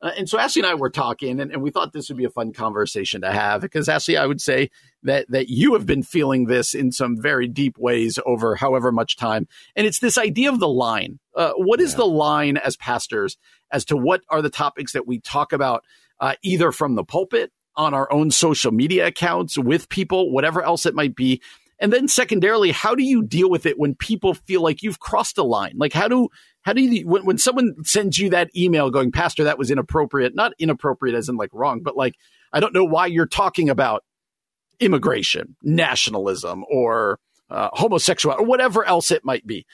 [0.00, 2.24] Uh, and so Ashley and I were talking, and, and, we thought this would be
[2.24, 4.70] a fun conversation to have because Ashley, I would say
[5.02, 9.16] that that you have been feeling this in some very deep ways over however much
[9.16, 11.20] time, and it's this idea of the line.
[11.34, 11.98] Uh, what is yeah.
[11.98, 13.38] the line as pastors
[13.72, 15.84] as to what are the topics that we talk about,
[16.20, 20.86] uh, either from the pulpit, on our own social media accounts, with people, whatever else
[20.86, 21.40] it might be,
[21.78, 25.38] and then secondarily, how do you deal with it when people feel like you've crossed
[25.38, 25.74] a line?
[25.76, 26.28] Like how do
[26.62, 30.34] how do you when, when someone sends you that email going, Pastor, that was inappropriate,
[30.34, 32.14] not inappropriate as in like wrong, but like
[32.52, 34.04] I don't know why you're talking about
[34.80, 37.18] immigration, nationalism, or
[37.50, 39.66] uh, homosexuality, or whatever else it might be.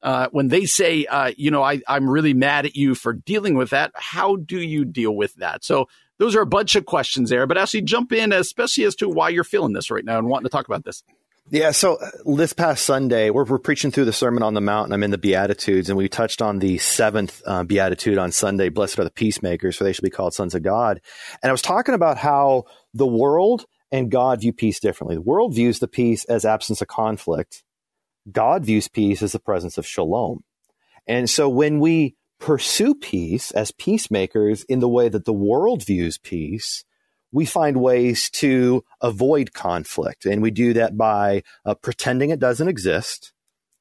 [0.00, 3.56] Uh, when they say, uh, you know, I, I'm really mad at you for dealing
[3.56, 5.64] with that, how do you deal with that?
[5.64, 5.88] So
[6.18, 9.28] those are a bunch of questions there, but actually jump in, especially as to why
[9.28, 11.02] you're feeling this right now and wanting to talk about this.
[11.50, 14.86] Yeah, so uh, this past Sunday, we're, we're preaching through the Sermon on the Mount,
[14.86, 18.68] and I'm in the Beatitudes, and we touched on the seventh uh, Beatitude on Sunday
[18.68, 21.00] Blessed are the peacemakers, for they shall be called sons of God.
[21.42, 25.16] And I was talking about how the world and God view peace differently.
[25.16, 27.64] The world views the peace as absence of conflict,
[28.30, 30.44] God views peace as the presence of shalom.
[31.06, 36.18] And so when we pursue peace as peacemakers in the way that the world views
[36.18, 36.84] peace,
[37.32, 40.24] we find ways to avoid conflict.
[40.26, 43.32] And we do that by uh, pretending it doesn't exist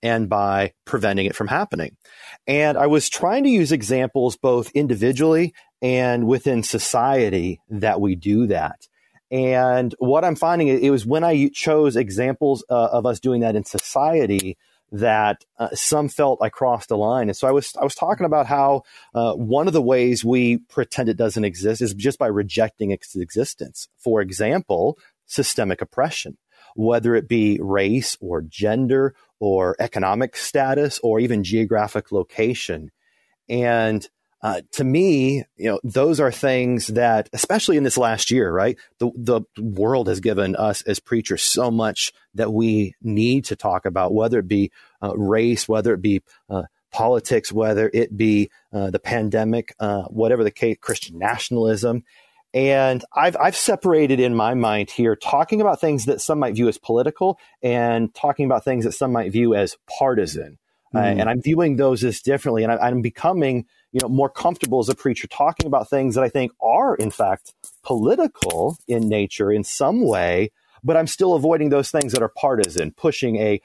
[0.03, 1.97] and by preventing it from happening.
[2.45, 8.47] And I was trying to use examples both individually and within society that we do
[8.47, 8.87] that.
[9.29, 13.55] And what I'm finding, it was when I chose examples uh, of us doing that
[13.55, 14.57] in society
[14.91, 17.29] that uh, some felt I crossed a line.
[17.29, 18.83] And so I was I was talking about how
[19.13, 23.15] uh, one of the ways we pretend it doesn't exist is just by rejecting its
[23.15, 23.89] existence.
[23.97, 26.37] For example, systemic oppression,
[26.75, 32.91] whether it be race or gender or economic status or even geographic location.
[33.49, 34.07] And
[34.41, 38.77] uh, to me, you know, those are things that, especially in this last year, right?
[38.99, 43.85] The the world has given us as preachers so much that we need to talk
[43.85, 44.71] about, whether it be
[45.01, 50.43] uh, race, whether it be uh, politics, whether it be uh, the pandemic, uh, whatever
[50.43, 52.03] the case, Christian nationalism.
[52.53, 56.67] And I've I've separated in my mind here talking about things that some might view
[56.67, 60.59] as political and talking about things that some might view as partisan.
[60.95, 61.19] Mm.
[61.19, 63.65] and I'm viewing those as differently, and I, I'm becoming
[63.97, 67.09] you know, more comfortable as a preacher talking about things that I think are, in
[67.09, 70.51] fact, political in nature in some way,
[70.83, 73.59] but I'm still avoiding those things that are partisan, pushing a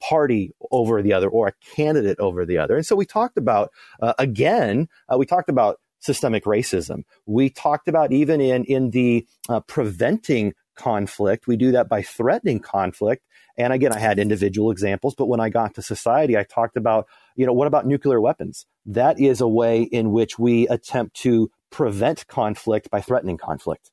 [0.00, 2.76] party over the other or a candidate over the other.
[2.76, 7.02] And so we talked about, uh, again, uh, we talked about systemic racism.
[7.26, 12.58] We talked about even in, in the uh, preventing conflict, we do that by threatening
[12.58, 13.22] conflict.
[13.58, 17.06] And again, I had individual examples, but when I got to society, I talked about
[17.36, 18.66] you know, what about nuclear weapons?
[18.86, 23.90] That is a way in which we attempt to prevent conflict by threatening conflict.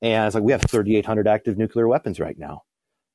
[0.00, 2.62] And it's like we have 3,800 active nuclear weapons right now.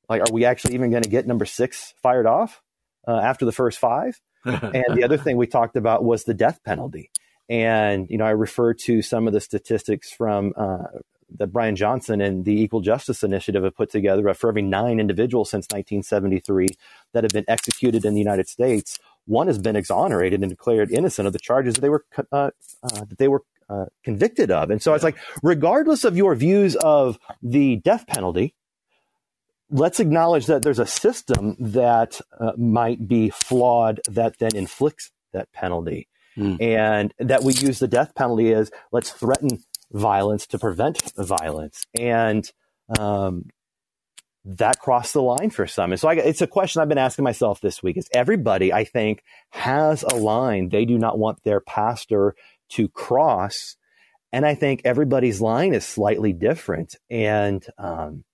[0.08, 2.62] Like, are we actually even going to get number six fired off
[3.06, 4.18] uh, after the first five?
[4.44, 7.10] and the other thing we talked about was the death penalty.
[7.48, 10.84] And, you know, I refer to some of the statistics from uh,
[11.36, 14.32] that Brian Johnson and the Equal Justice Initiative have put together.
[14.34, 16.68] For every nine individuals since 1973
[17.12, 18.98] that have been executed in the United States,
[19.28, 22.50] one has been exonerated and declared innocent of the charges that they were uh,
[22.82, 24.70] uh, that they were uh, convicted of.
[24.70, 28.54] And so it's like, regardless of your views of the death penalty,
[29.70, 35.52] let's acknowledge that there's a system that uh, might be flawed that then inflicts that
[35.52, 36.08] penalty.
[36.36, 36.62] Mm.
[36.62, 41.84] And that we use the death penalty as let's threaten violence to prevent violence.
[41.98, 42.50] And
[42.98, 43.50] um,
[44.56, 45.92] that crossed the line for some.
[45.92, 48.84] And so I, it's a question I've been asking myself this week is everybody, I
[48.84, 52.34] think, has a line they do not want their pastor
[52.70, 53.76] to cross.
[54.32, 56.96] And I think everybody's line is slightly different.
[57.10, 58.24] And um,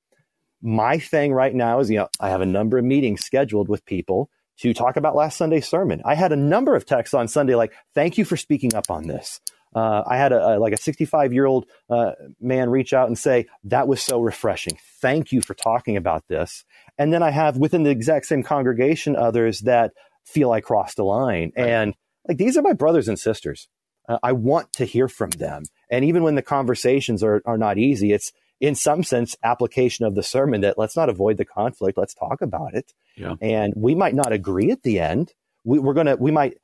[0.62, 3.84] my thing right now is, you know, I have a number of meetings scheduled with
[3.84, 6.00] people to talk about last Sunday's sermon.
[6.04, 9.08] I had a number of texts on Sunday like, "Thank you for speaking up on
[9.08, 9.40] this."
[9.74, 13.18] Uh, I had a, a, like a 65 year old uh, man reach out and
[13.18, 14.78] say, "That was so refreshing.
[15.00, 16.64] Thank you for talking about this."
[16.96, 19.92] And then I have within the exact same congregation others that
[20.24, 21.68] feel I crossed a line, right.
[21.68, 21.94] and
[22.28, 23.68] like these are my brothers and sisters.
[24.08, 27.78] Uh, I want to hear from them, and even when the conversations are are not
[27.78, 31.98] easy, it's in some sense application of the sermon that let's not avoid the conflict
[31.98, 33.34] let's talk about it yeah.
[33.42, 35.32] and we might not agree at the end
[35.64, 36.56] we, are gonna we might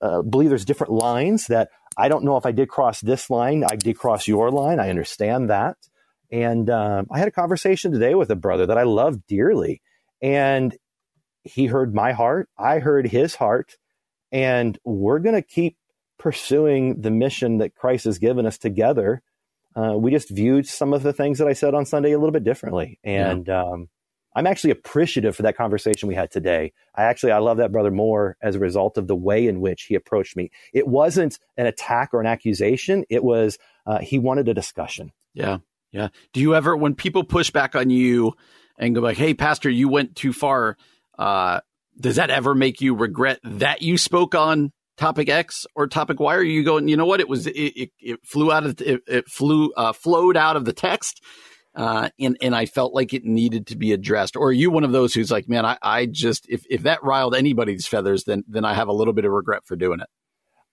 [0.00, 3.64] uh, believe there's different lines that i don't know if i did cross this line
[3.64, 4.80] i did cross your line.
[4.80, 5.76] I understand that.
[6.30, 9.82] And um, i had a conversation today with a brother that i love dearly.
[10.22, 10.76] And
[11.42, 13.76] he heard my heart i heard his heart.
[14.32, 15.76] And we're going to keep
[16.18, 19.22] pursuing the mission that christ has given us together.
[19.76, 22.32] Uh, we just viewed some of the things that I said on Sunday a little
[22.32, 22.98] bit differently.
[23.04, 23.62] And yeah.
[23.62, 23.88] um,
[24.36, 26.72] I'm actually appreciative for that conversation we had today.
[26.94, 29.84] I actually I love that brother more as a result of the way in which
[29.84, 30.50] he approached me.
[30.72, 33.04] It wasn't an attack or an accusation.
[33.08, 35.12] It was uh, he wanted a discussion.
[35.32, 35.58] Yeah,
[35.90, 36.08] yeah.
[36.32, 38.34] Do you ever when people push back on you
[38.78, 40.76] and go like, "Hey, pastor, you went too far"?
[41.18, 41.60] Uh,
[41.98, 46.34] does that ever make you regret that you spoke on topic X or topic Y?
[46.34, 47.20] Or are you going, you know what?
[47.20, 50.64] It was, it, it, it flew out of, it, it flew, uh, flowed out of
[50.64, 51.22] the text.
[51.76, 54.34] Uh, and, and I felt like it needed to be addressed.
[54.34, 57.02] Or are you one of those who's like, man, I, I just, if, if that
[57.02, 60.08] riled anybody's feathers, then, then I have a little bit of regret for doing it.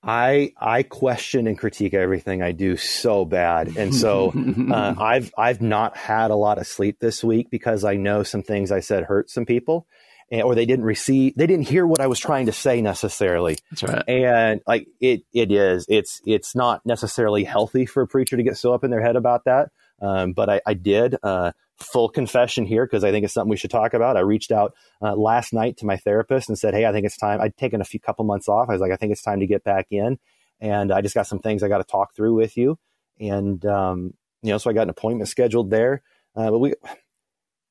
[0.05, 4.33] I I question and critique everything I do so bad, and so
[4.71, 8.43] uh, I've I've not had a lot of sleep this week because I know some
[8.43, 9.87] things I said hurt some people,
[10.29, 13.57] and, or they didn't receive they didn't hear what I was trying to say necessarily.
[13.71, 14.03] That's right.
[14.09, 18.57] And like it it is it's it's not necessarily healthy for a preacher to get
[18.57, 19.69] so up in their head about that.
[20.01, 23.57] Um, but I, I did uh, full confession here because I think it's something we
[23.57, 24.17] should talk about.
[24.17, 27.17] I reached out uh, last night to my therapist and said, "Hey, I think it's
[27.17, 28.69] time." I'd taken a few couple months off.
[28.69, 30.19] I was like, "I think it's time to get back in,"
[30.59, 32.77] and I just got some things I got to talk through with you.
[33.19, 36.03] And um, you know, so I got an appointment scheduled there.
[36.35, 36.73] Uh, but we,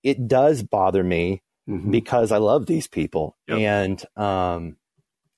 [0.03, 1.91] it does bother me mm-hmm.
[1.91, 3.37] because I love these people.
[3.49, 3.59] Yep.
[3.59, 4.77] And um,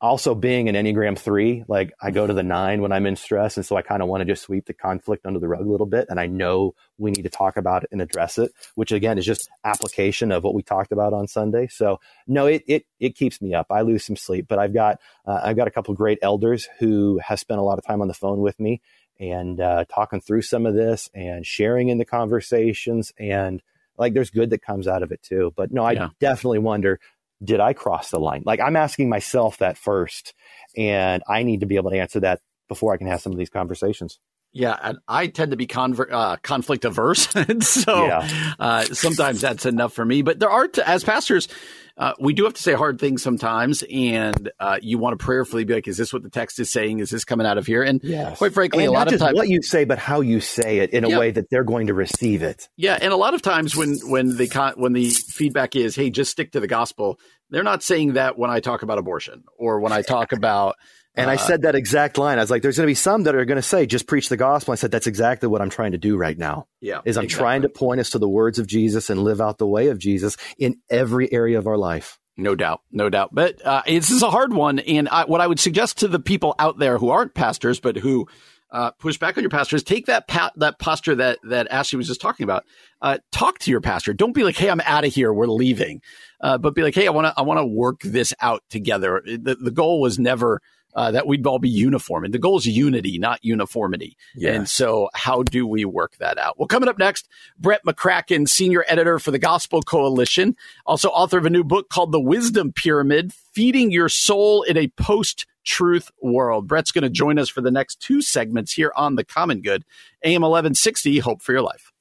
[0.05, 3.57] also being an Enneagram three, like I go to the nine when I'm in stress.
[3.57, 5.71] And so I kind of want to just sweep the conflict under the rug a
[5.71, 6.09] little bit.
[6.11, 9.25] And I know we need to talk about it and address it, which again is
[9.25, 11.69] just application of what we talked about on Sunday.
[11.69, 13.69] So no, it, it, it keeps me up.
[13.71, 17.19] I lose some sleep, but I've got, uh, I've got a couple great elders who
[17.25, 18.83] have spent a lot of time on the phone with me
[19.19, 23.63] and uh, talking through some of this and sharing in the conversations and
[23.97, 25.55] like there's good that comes out of it too.
[25.57, 26.09] But no, I yeah.
[26.21, 27.01] definitely wonder,
[27.43, 28.43] did I cross the line?
[28.45, 30.35] Like I'm asking myself that first,
[30.77, 33.39] and I need to be able to answer that before I can have some of
[33.39, 34.19] these conversations.
[34.53, 37.29] Yeah, and I tend to be conver- uh, conflict averse,
[37.63, 38.55] so yeah.
[38.61, 40.23] uh, sometimes that's enough for me.
[40.23, 41.49] But there are, t- as pastors,
[41.97, 45.65] uh, we do have to say hard things sometimes, and uh, you want to prayerfully
[45.65, 46.99] be like, "Is this what the text is saying?
[46.99, 48.39] Is this coming out of here?" And yes.
[48.39, 50.91] quite frankly, and a lot of times, what you say, but how you say it
[50.91, 52.69] in a way that they're going to receive it.
[52.77, 56.11] Yeah, and a lot of times when when the con- when the feedback is, "Hey,
[56.11, 57.21] just stick to the gospel,"
[57.51, 60.75] they're not saying that when I talk about abortion or when I talk about
[61.15, 62.39] and uh, I said that exact line.
[62.39, 64.29] I was like, there's going to be some that are going to say, just preach
[64.29, 64.73] the gospel.
[64.73, 66.67] I said, that's exactly what I'm trying to do right now.
[66.81, 67.01] Yeah.
[67.05, 67.43] Is I'm exactly.
[67.43, 69.99] trying to point us to the words of Jesus and live out the way of
[69.99, 72.19] Jesus in every area of our life.
[72.37, 73.31] No doubt, no doubt.
[73.33, 76.19] But uh, this is a hard one, and I, what I would suggest to the
[76.19, 78.27] people out there who aren't pastors but who
[78.73, 82.09] uh, push back on your pastors, take that pa- that posture that that Ashley was
[82.09, 82.65] just talking about.
[83.01, 84.13] Uh, talk to your pastor.
[84.13, 85.33] Don't be like, "Hey, I'm out of here.
[85.33, 86.01] We're leaving,"
[86.41, 89.23] uh, but be like, "Hey, I want to I want to work this out together."
[89.25, 90.61] The the goal was never
[90.95, 92.25] uh, that we'd all be uniform.
[92.25, 94.17] And the goal is unity, not uniformity.
[94.35, 94.53] Yeah.
[94.53, 96.59] And so, how do we work that out?
[96.59, 97.29] Well, coming up next,
[97.59, 102.13] Brett McCracken, senior editor for the Gospel Coalition, also author of a new book called
[102.13, 106.69] The Wisdom Pyramid Feeding Your Soul in a Post Truth World.
[106.69, 109.85] Brett's going to join us for the next two segments here on The Common Good,
[110.23, 111.94] AM 1160, Hope for Your Life.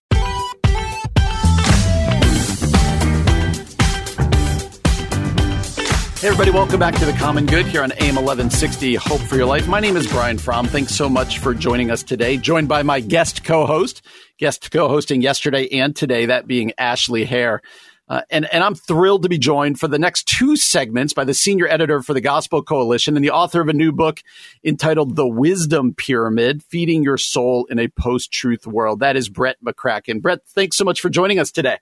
[6.23, 9.45] Hey, everybody, welcome back to the Common Good here on AM 1160 Hope for Your
[9.45, 9.67] Life.
[9.67, 10.67] My name is Brian Fromm.
[10.67, 12.37] Thanks so much for joining us today.
[12.37, 14.01] Joined by my guest co host,
[14.37, 17.61] guest co hosting yesterday and today, that being Ashley Herr.
[18.07, 21.33] Uh, and, and I'm thrilled to be joined for the next two segments by the
[21.33, 24.21] senior editor for the Gospel Coalition and the author of a new book
[24.63, 29.01] entitled The Wisdom Pyramid Feeding Your Soul in a Post Truth World.
[29.01, 30.21] That is Brett McCracken.
[30.21, 31.79] Brett, thanks so much for joining us today.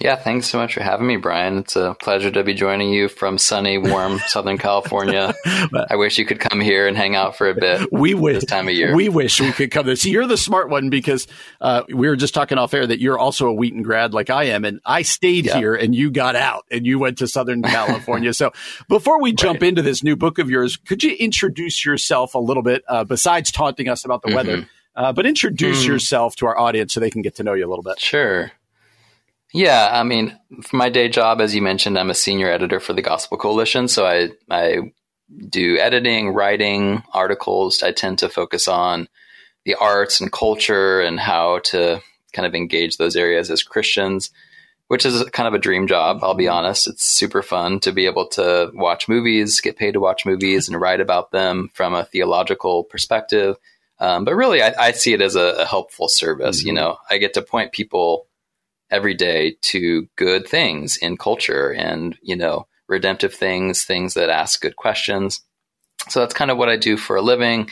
[0.00, 1.58] Yeah, thanks so much for having me, Brian.
[1.58, 5.34] It's a pleasure to be joining you from sunny, warm Southern California.
[5.90, 7.92] I wish you could come here and hang out for a bit.
[7.92, 8.94] We wish this time of year.
[8.94, 9.96] We wish we could come there.
[9.96, 11.26] See, you're the smart one because
[11.60, 14.44] uh, we were just talking off air that you're also a Wheaton grad like I
[14.44, 15.58] am, and I stayed yeah.
[15.58, 18.32] here and you got out and you went to Southern California.
[18.32, 18.52] so
[18.88, 19.68] before we jump right.
[19.68, 23.50] into this new book of yours, could you introduce yourself a little bit uh, besides
[23.50, 24.36] taunting us about the mm-hmm.
[24.36, 24.68] weather?
[24.94, 25.88] Uh, but introduce mm.
[25.88, 28.00] yourself to our audience so they can get to know you a little bit.
[28.00, 28.50] Sure.
[29.52, 32.92] Yeah, I mean, for my day job, as you mentioned, I'm a senior editor for
[32.92, 33.88] the Gospel Coalition.
[33.88, 34.92] So I, I
[35.48, 37.82] do editing, writing articles.
[37.82, 39.08] I tend to focus on
[39.64, 42.00] the arts and culture and how to
[42.32, 44.30] kind of engage those areas as Christians,
[44.88, 46.18] which is kind of a dream job.
[46.22, 46.86] I'll be honest.
[46.86, 50.80] It's super fun to be able to watch movies, get paid to watch movies and
[50.80, 53.56] write about them from a theological perspective.
[53.98, 56.60] Um, but really, I, I, see it as a, a helpful service.
[56.60, 56.68] Mm-hmm.
[56.68, 58.27] You know, I get to point people
[58.90, 64.60] every day to good things in culture and, you know, redemptive things, things that ask
[64.60, 65.42] good questions.
[66.08, 67.68] So that's kind of what I do for a living.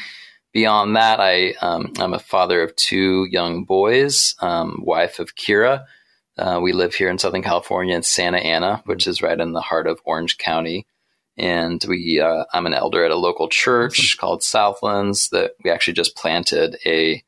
[0.52, 5.84] Beyond that, I, um, I'm a father of two young boys, um, wife of Kira.
[6.38, 9.60] Uh, we live here in Southern California in Santa Ana, which is right in the
[9.60, 10.86] heart of Orange County.
[11.38, 15.94] And we, uh, I'm an elder at a local church called Southlands that we actually
[15.94, 17.22] just planted a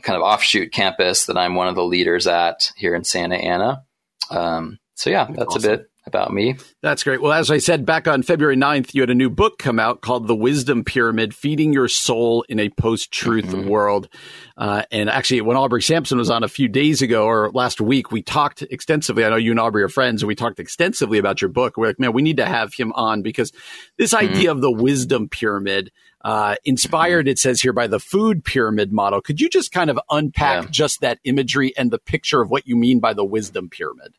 [0.00, 3.84] kind of offshoot campus that I'm one of the leaders at here in Santa Ana.
[4.30, 5.70] Um, so yeah, that's awesome.
[5.70, 6.56] a bit about me.
[6.82, 7.22] That's great.
[7.22, 10.00] Well, as I said back on February 9th, you had a new book come out
[10.00, 13.68] called The Wisdom Pyramid Feeding Your Soul in a Post Truth mm-hmm.
[13.68, 14.08] World.
[14.56, 18.10] Uh, and actually, when Aubrey Sampson was on a few days ago or last week,
[18.10, 19.24] we talked extensively.
[19.24, 21.76] I know you and Aubrey are friends, and we talked extensively about your book.
[21.76, 23.52] We're like, man, we need to have him on because
[23.96, 24.28] this mm-hmm.
[24.28, 25.92] idea of the wisdom pyramid
[26.24, 29.20] uh, inspired, it says here, by the food pyramid model.
[29.20, 30.70] Could you just kind of unpack yeah.
[30.70, 34.14] just that imagery and the picture of what you mean by the wisdom pyramid?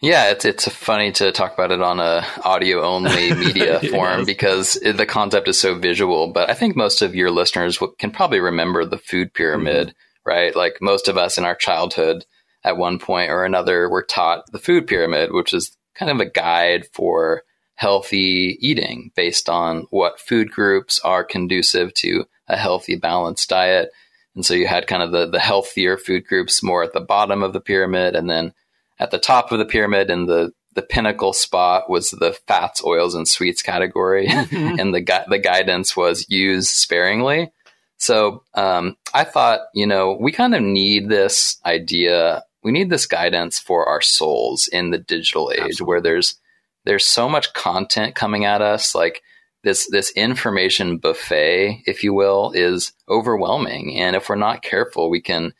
[0.00, 4.74] Yeah, it's it's funny to talk about it on a audio only media form because
[4.74, 6.32] the concept is so visual.
[6.32, 10.28] But I think most of your listeners can probably remember the food pyramid, mm-hmm.
[10.28, 10.54] right?
[10.54, 12.26] Like most of us in our childhood,
[12.62, 16.30] at one point or another, were taught the food pyramid, which is kind of a
[16.30, 17.42] guide for
[17.76, 23.90] healthy eating based on what food groups are conducive to a healthy, balanced diet.
[24.34, 27.42] And so you had kind of the, the healthier food groups more at the bottom
[27.42, 28.16] of the pyramid.
[28.16, 28.52] And then
[28.98, 33.14] at the top of the pyramid and the, the pinnacle spot was the fats, oils,
[33.14, 34.26] and sweets category.
[34.26, 34.76] Mm-hmm.
[34.80, 37.52] and the, gu- the guidance was use sparingly.
[37.98, 42.44] So um, I thought, you know, we kind of need this idea.
[42.62, 45.86] We need this guidance for our souls in the digital age Absolutely.
[45.86, 46.38] where there's
[46.86, 49.22] there's so much content coming at us like
[49.64, 53.98] this this information buffet if you will is overwhelming.
[53.98, 55.52] And if we're not careful we can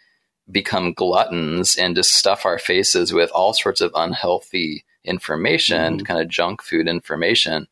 [0.51, 6.05] become gluttons and just stuff our faces with all sorts of unhealthy information mm-hmm.
[6.05, 7.67] kind of junk food information.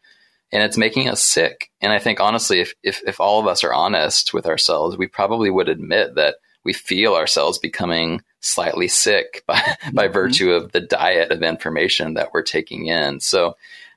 [0.52, 1.70] And it's making us sick.
[1.80, 5.06] And i think honestly if, if if all of us are honest with ourselves we
[5.06, 9.60] probably would admit that we feel ourselves becoming slightly sick by,
[9.92, 10.12] by mm-hmm.
[10.12, 13.20] virtue of the diet of information that we're taking in.
[13.20, 13.56] So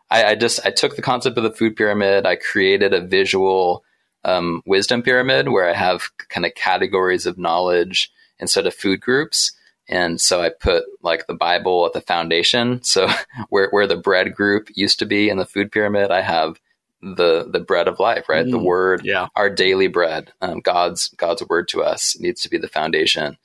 [0.10, 2.26] I, I, just I took the concept of the food pyramid.
[2.26, 3.84] I created a visual
[4.24, 9.52] um, wisdom pyramid where I have kind of categories of knowledge instead of food groups.
[9.90, 12.82] And so I put like the Bible at the foundation.
[12.88, 13.10] So
[13.50, 16.60] where where the bread group used to be in the food pyramid, I have
[17.02, 18.46] the the bread of life, right?
[18.46, 19.28] Mm, the word, yeah.
[19.36, 23.38] our daily bread, um, God's God's word to us needs to be the foundation.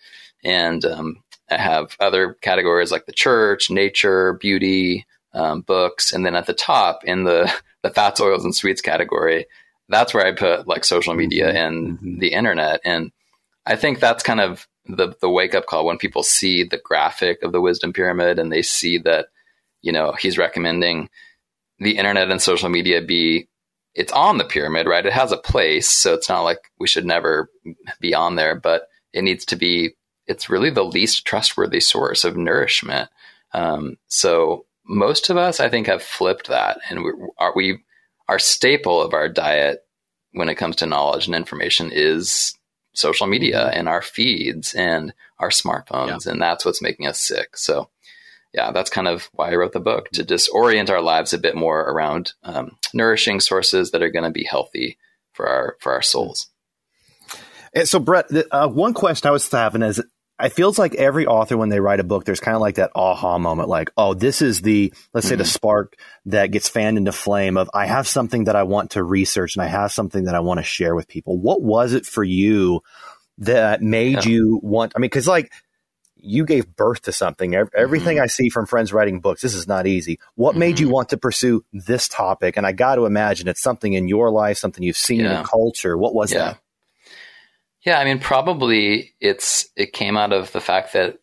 [0.44, 6.34] And um, I have other categories like the church, nature, beauty, um, books, and then
[6.34, 9.46] at the top in the the fats, oils, and sweets category,
[9.88, 11.56] that's where I put like social media mm-hmm.
[11.56, 12.18] and mm-hmm.
[12.18, 12.80] the internet.
[12.84, 13.12] And
[13.66, 17.42] I think that's kind of the the wake up call when people see the graphic
[17.42, 19.26] of the wisdom pyramid and they see that
[19.80, 21.08] you know he's recommending
[21.78, 23.48] the internet and social media be
[23.94, 25.04] it's on the pyramid, right?
[25.04, 27.50] It has a place, so it's not like we should never
[28.00, 29.94] be on there, but it needs to be.
[30.26, 33.10] It's really the least trustworthy source of nourishment.
[33.52, 37.78] Um, so most of us, I think, have flipped that, and we are we
[38.28, 39.84] our staple of our diet
[40.32, 42.56] when it comes to knowledge and information is
[42.94, 46.32] social media and our feeds and our smartphones, yeah.
[46.32, 47.56] and that's what's making us sick.
[47.56, 47.90] So
[48.52, 51.56] yeah, that's kind of why I wrote the book to disorient our lives a bit
[51.56, 54.98] more around um, nourishing sources that are going to be healthy
[55.32, 56.48] for our for our souls.
[57.74, 60.02] And so, Brett, uh, one question I was having is,
[60.40, 62.90] it feels like every author when they write a book, there's kind of like that
[62.94, 65.42] aha moment, like, oh, this is the let's say mm-hmm.
[65.42, 65.96] the spark
[66.26, 69.62] that gets fanned into flame of I have something that I want to research and
[69.62, 71.38] I have something that I want to share with people.
[71.38, 72.80] What was it for you
[73.38, 74.30] that made yeah.
[74.32, 74.92] you want?
[74.96, 75.52] I mean, because like
[76.16, 77.54] you gave birth to something.
[77.54, 78.24] Everything mm-hmm.
[78.24, 80.18] I see from friends writing books, this is not easy.
[80.34, 80.60] What mm-hmm.
[80.60, 80.94] made you mm-hmm.
[80.94, 82.56] want to pursue this topic?
[82.56, 85.36] And I got to imagine it's something in your life, something you've seen yeah.
[85.36, 85.96] in the culture.
[85.96, 86.38] What was yeah.
[86.38, 86.58] that?
[87.84, 91.18] Yeah, I mean, probably it's it came out of the fact that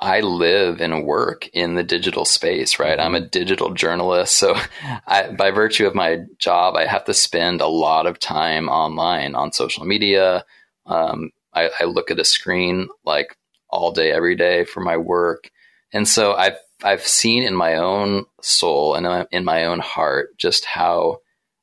[0.00, 2.98] I live and work in the digital space, right?
[2.98, 3.28] I'm a mm-hmm.
[3.28, 4.36] digital journalist.
[4.36, 4.56] So
[5.06, 9.34] I, by virtue of my job, I have to spend a lot of time online
[9.34, 10.44] on social media.
[10.86, 13.36] Um, I, I, look at a screen like
[13.68, 15.50] all day, every day for my work.
[15.92, 20.64] And so I've, I've seen in my own soul and in my own heart just
[20.64, 21.18] how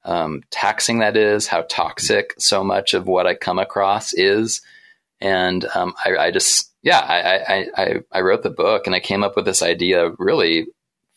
[0.08, 4.62] um, taxing that is, how toxic so much of what I come across is.
[5.22, 9.22] And um, I, I just yeah, I, I, I wrote the book and I came
[9.22, 10.68] up with this idea really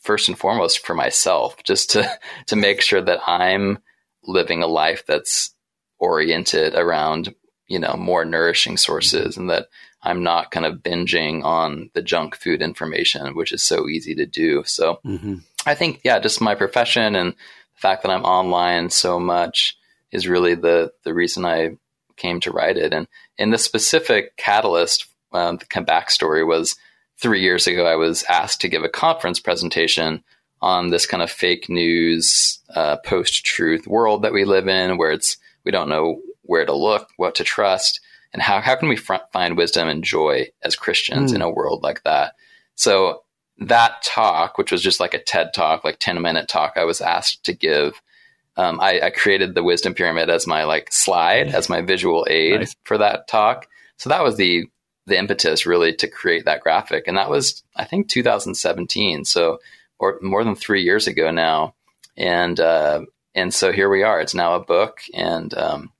[0.00, 2.10] first and foremost for myself, just to,
[2.46, 3.78] to make sure that I'm
[4.24, 5.54] living a life that's
[6.00, 7.34] oriented around,
[7.68, 9.68] you know, more nourishing sources and that
[10.02, 14.26] I'm not kind of binging on the junk food information, which is so easy to
[14.26, 14.64] do.
[14.64, 15.36] So mm-hmm.
[15.66, 17.34] I think, yeah, just my profession and
[17.80, 19.76] fact that I'm online so much
[20.12, 21.76] is really the, the reason I
[22.16, 22.92] came to write it.
[22.92, 23.06] And
[23.38, 26.76] in the specific catalyst um, the kind of backstory was
[27.18, 30.24] three years ago, I was asked to give a conference presentation
[30.62, 35.12] on this kind of fake news, uh, post truth world that we live in, where
[35.12, 38.00] it's we don't know where to look, what to trust,
[38.32, 41.36] and how how can we find wisdom and joy as Christians mm.
[41.36, 42.34] in a world like that.
[42.74, 43.22] So
[43.60, 47.00] that talk, which was just like a TED talk, like ten minute talk, I was
[47.00, 48.00] asked to give.
[48.56, 52.58] Um, I, I, created the wisdom pyramid as my like slide, as my visual aid
[52.60, 52.76] nice.
[52.82, 53.68] for that talk.
[53.96, 54.66] So that was the
[55.10, 57.06] the impetus really to create that graphic.
[57.06, 59.24] And that was, I think, 2017.
[59.26, 59.58] So,
[59.98, 61.74] or more than three years ago now.
[62.16, 63.02] And, uh,
[63.34, 64.20] and so here we are.
[64.20, 65.92] It's now a book and, um,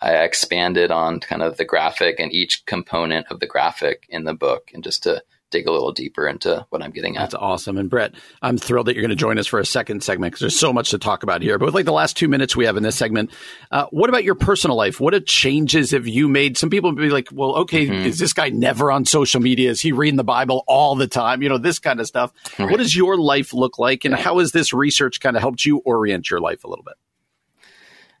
[0.00, 4.34] I expanded on kind of the graphic and each component of the graphic in the
[4.34, 7.20] book and just to dig a little deeper into what I'm getting at.
[7.20, 7.78] That's awesome.
[7.78, 10.40] And Brett, I'm thrilled that you're going to join us for a second segment because
[10.40, 11.58] there's so much to talk about here.
[11.58, 13.30] But with like the last two minutes we have in this segment,
[13.70, 15.00] uh, what about your personal life?
[15.00, 16.56] What changes have you made?
[16.56, 18.06] Some people would be like, well, okay, mm-hmm.
[18.06, 19.70] is this guy never on social media?
[19.70, 21.42] Is he reading the Bible all the time?
[21.42, 22.32] You know, this kind of stuff.
[22.58, 22.70] Right.
[22.70, 24.04] What does your life look like?
[24.04, 26.94] And how has this research kind of helped you orient your life a little bit?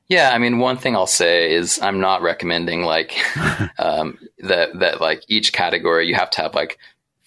[0.08, 3.14] Yeah, I mean, one thing I'll say is I'm not recommending like
[3.78, 6.78] um, that that like each category you have to have like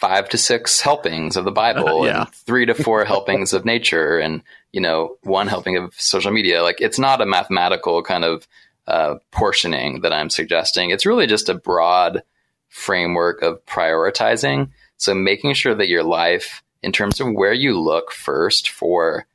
[0.01, 2.21] five to six helpings of the Bible, uh, yeah.
[2.21, 4.41] and three to four helpings of nature, and
[4.73, 6.63] you know one helping of social media.
[6.63, 8.47] Like it's not a mathematical kind of
[8.87, 10.89] uh, portioning that I'm suggesting.
[10.89, 12.23] It's really just a broad
[12.67, 14.69] framework of prioritizing.
[14.97, 19.27] So making sure that your life, in terms of where you look first for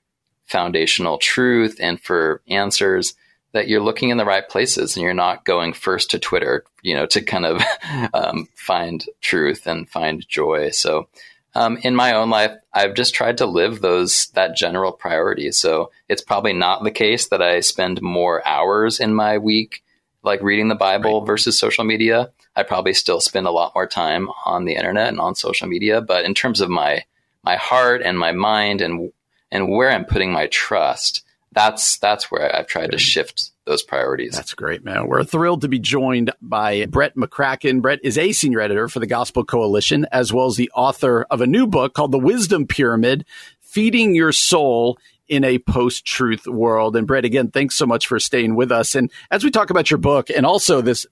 [0.47, 3.15] foundational truth and for answers,
[3.53, 6.95] that you're looking in the right places and you're not going first to Twitter, you
[6.95, 7.63] know, to kind of
[8.15, 10.71] um, find truth and find joy.
[10.71, 11.09] So,
[11.55, 15.53] um, in my own life, I've just tried to live those that general priority.
[15.53, 19.83] So it's probably not the case that I spend more hours in my week
[20.23, 21.27] like reading the Bible right.
[21.27, 22.31] versus social media.
[22.55, 26.03] I probably still spend a lot more time on the internet and on social media,
[26.03, 27.05] but in terms of my
[27.43, 29.13] my heart and my mind and
[29.51, 31.25] and where I'm putting my trust,
[31.57, 34.35] that's that's where I've tried to shift those priorities.
[34.35, 35.09] That's great, man.
[35.09, 37.81] We're thrilled to be joined by Brett McCracken.
[37.81, 41.41] Brett is a senior editor for the Gospel Coalition, as well as the author of
[41.41, 43.25] a new book called The Wisdom Pyramid
[43.61, 44.99] Feeding Your Soul
[45.29, 46.95] in a post truth world.
[46.95, 48.95] And Brett, again, thanks so much for staying with us.
[48.95, 51.07] And as we talk about your book and also this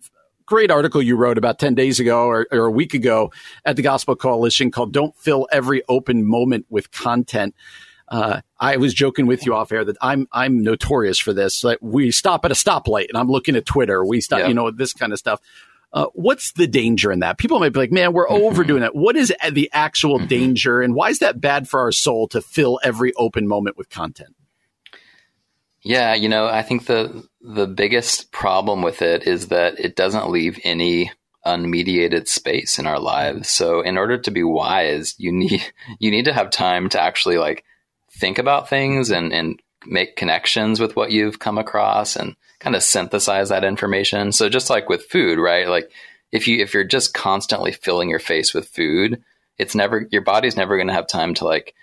[0.45, 3.32] great article you wrote about 10 days ago or, or, a week ago
[3.64, 7.55] at the Gospel Coalition called Don't Fill Every Open Moment with Content.
[8.09, 11.64] Uh, I was joking with you off air that I'm I'm notorious for this.
[11.64, 14.05] Like we stop at a stoplight and I'm looking at Twitter.
[14.05, 14.48] We stop, yeah.
[14.48, 15.40] you know, this kind of stuff.
[15.92, 17.38] Uh, what's the danger in that?
[17.38, 20.26] People might be like, "Man, we're overdoing it." What is the actual mm-hmm.
[20.26, 23.88] danger, and why is that bad for our soul to fill every open moment with
[23.90, 24.34] content?
[25.82, 30.30] Yeah, you know, I think the the biggest problem with it is that it doesn't
[30.30, 31.12] leave any
[31.46, 33.50] unmediated space in our lives.
[33.50, 35.62] So in order to be wise, you need
[35.98, 37.64] you need to have time to actually like
[38.14, 42.82] think about things and, and make connections with what you've come across and kind of
[42.82, 44.32] synthesize that information.
[44.32, 45.68] So just like with food, right?
[45.68, 45.90] Like
[46.32, 49.22] if you if you're just constantly filling your face with food,
[49.58, 51.74] it's never your body's never going to have time to like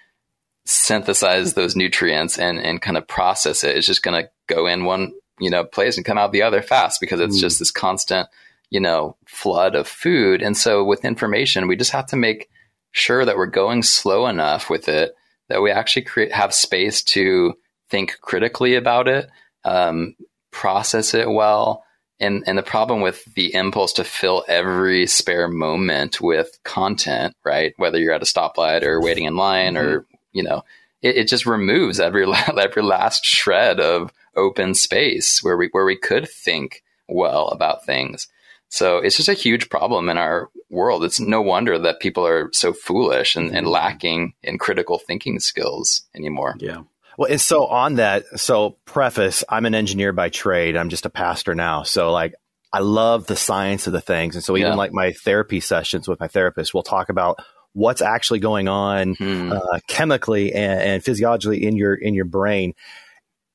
[0.65, 3.77] synthesize those nutrients and and kind of process it.
[3.77, 6.61] It's just going to go in one, you know, place and come out the other
[6.61, 7.41] fast because it's mm.
[7.41, 8.27] just this constant,
[8.69, 10.41] you know, flood of food.
[10.41, 12.49] And so with information, we just have to make
[12.91, 15.15] sure that we're going slow enough with it
[15.51, 17.53] that we actually create have space to
[17.89, 19.29] think critically about it,
[19.65, 20.15] um,
[20.51, 21.83] process it well,
[22.19, 27.73] and and the problem with the impulse to fill every spare moment with content, right?
[27.77, 29.87] Whether you're at a stoplight or waiting in line mm-hmm.
[29.87, 30.63] or you know,
[31.01, 32.25] it, it, just removes every
[32.57, 38.27] every last shred of open space where we where we could think well about things.
[38.71, 41.03] So it's just a huge problem in our world.
[41.03, 43.73] It's no wonder that people are so foolish and, and mm-hmm.
[43.73, 46.55] lacking in critical thinking skills anymore.
[46.57, 46.83] Yeah.
[47.17, 50.77] Well, and so on that, so preface, I'm an engineer by trade.
[50.77, 51.83] I'm just a pastor now.
[51.83, 52.33] So like
[52.71, 54.35] I love the science of the things.
[54.35, 54.77] And so even yeah.
[54.77, 57.43] like my therapy sessions with my therapist, we'll talk about
[57.73, 59.51] what's actually going on hmm.
[59.51, 62.73] uh, chemically and, and, physiologically in your in your brain.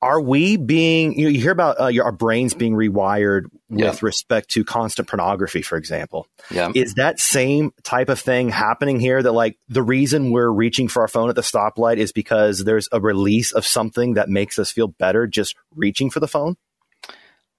[0.07, 3.81] Are we being you, know, you hear about uh, your, our brains being rewired with
[3.81, 3.95] yeah.
[4.01, 6.29] respect to constant pornography, for example?
[6.51, 6.71] Yeah.
[6.75, 9.23] Is that same type of thing happening here?
[9.23, 12.89] That like the reason we're reaching for our phone at the stoplight is because there's
[12.93, 16.57] a release of something that makes us feel better just reaching for the phone?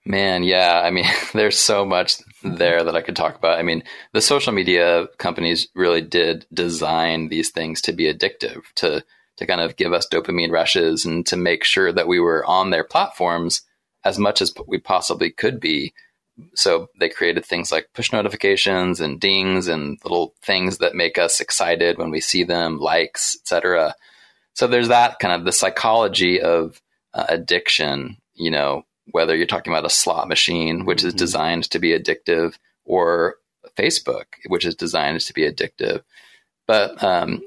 [0.06, 0.82] Man, yeah.
[0.84, 3.60] I mean, there's so much there that I could talk about.
[3.60, 3.84] I mean,
[4.14, 9.04] the social media companies really did design these things to be addictive, to
[9.38, 12.70] to kind of give us dopamine rushes and to make sure that we were on
[12.70, 13.62] their platforms
[14.04, 15.94] as much as we possibly could be.
[16.56, 21.40] So they created things like push notifications and dings and little things that make us
[21.40, 23.96] excited when we see them, likes, etc.
[24.54, 26.80] So there's that kind of the psychology of
[27.14, 31.08] uh, addiction, you know, whether you're talking about a slot machine, which mm-hmm.
[31.08, 33.36] is designed to be addictive, or
[33.78, 36.04] Facebook, which is designed to be addictive.
[36.68, 37.42] But um,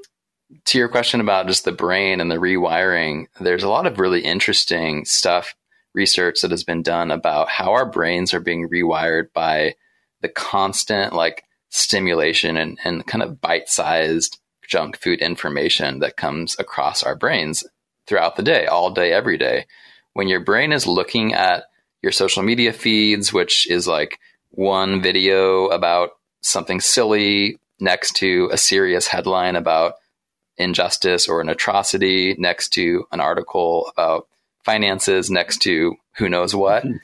[0.66, 4.20] to your question about just the brain and the rewiring, there's a lot of really
[4.20, 5.54] interesting stuff,
[5.94, 9.74] research that has been done about how our brains are being rewired by
[10.20, 14.38] the constant like stimulation and, and kind of bite-sized
[14.68, 17.64] junk food information that comes across our brains
[18.06, 19.66] throughout the day, all day, every day.
[20.12, 21.64] When your brain is looking at
[22.02, 24.18] your social media feeds, which is like
[24.50, 29.94] one video about something silly next to a serious headline about
[30.60, 34.28] injustice or an atrocity, next to an article about
[34.64, 36.84] finances, next to who knows what.
[36.84, 36.96] Mm-hmm.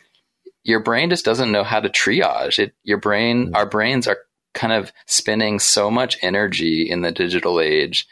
[0.65, 2.75] Your brain just doesn't know how to triage it.
[2.83, 3.57] Your brain, mm-hmm.
[3.57, 4.19] our brains are
[4.55, 8.07] kind of spending so much energy in the digital age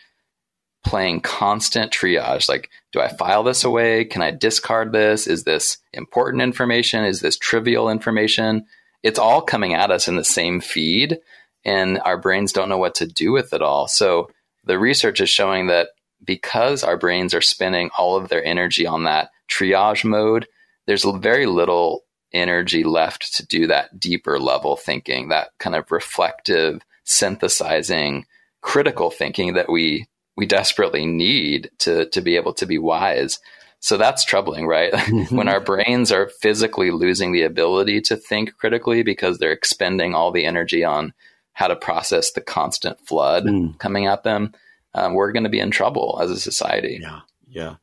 [0.85, 2.49] playing constant triage.
[2.49, 4.05] Like, do I file this away?
[4.05, 5.27] Can I discard this?
[5.27, 7.05] Is this important information?
[7.05, 8.67] Is this trivial information?
[9.03, 11.19] It's all coming at us in the same feed,
[11.65, 13.89] and our brains don't know what to do with it all.
[13.89, 14.31] So,
[14.65, 15.89] the research is showing that
[16.25, 20.47] because our brains are spending all of their energy on that triage mode,
[20.87, 26.83] there's very little energy left to do that deeper level thinking, that kind of reflective,
[27.05, 28.27] synthesizing,
[28.61, 30.07] critical thinking that we
[30.37, 33.39] we desperately need to to be able to be wise.
[33.79, 34.95] So that's troubling, right?
[35.31, 40.33] When our brains are physically losing the ability to think critically because they're expending all
[40.33, 41.13] the energy on
[41.55, 43.79] how to process the constant flood mm.
[43.79, 44.53] coming at them,
[44.93, 46.99] um, we're going to be in trouble as a society.
[47.01, 47.77] Yeah, yeah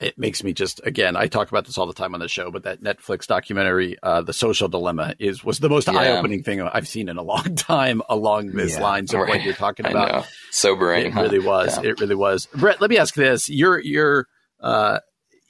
[0.00, 1.14] it makes me just again.
[1.14, 4.22] I talk about this all the time on the show, but that Netflix documentary, uh,
[4.22, 5.98] "The Social Dilemma," is was the most yeah.
[5.98, 8.82] eye-opening thing I've seen in a long time along this yeah.
[8.82, 9.28] lines of right.
[9.28, 10.26] what you're talking about.
[10.50, 11.06] Sobering.
[11.06, 11.22] It huh?
[11.22, 11.76] really was.
[11.76, 11.90] Yeah.
[11.90, 12.46] It really was.
[12.54, 14.26] Brett, let me ask this: You're you're.
[14.58, 15.00] Uh,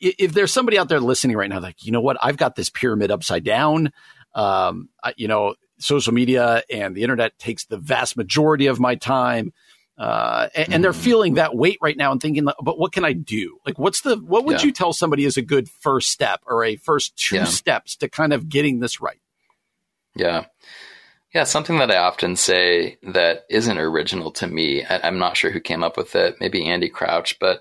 [0.01, 2.71] if there's somebody out there listening right now, like you know what, I've got this
[2.71, 3.93] pyramid upside down.
[4.35, 8.95] Um, I, you know, social media and the internet takes the vast majority of my
[8.95, 9.53] time
[10.01, 11.05] uh, and, and, they're mm.
[11.05, 13.59] feeling that weight right now and thinking, but what can I do?
[13.67, 14.69] Like, what's the what would yeah.
[14.69, 17.45] you tell somebody is a good first step or a first two yeah.
[17.45, 19.21] steps to kind of getting this right?
[20.17, 20.47] Yeah.
[21.35, 24.83] Yeah, something that I often say that isn't original to me.
[24.85, 27.61] I, am not sure who came up with it, maybe Andy Crouch, but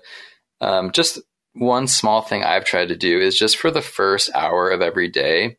[0.62, 1.18] um, just
[1.52, 5.08] one small thing I've tried to do is just for the first hour of every
[5.08, 5.58] day,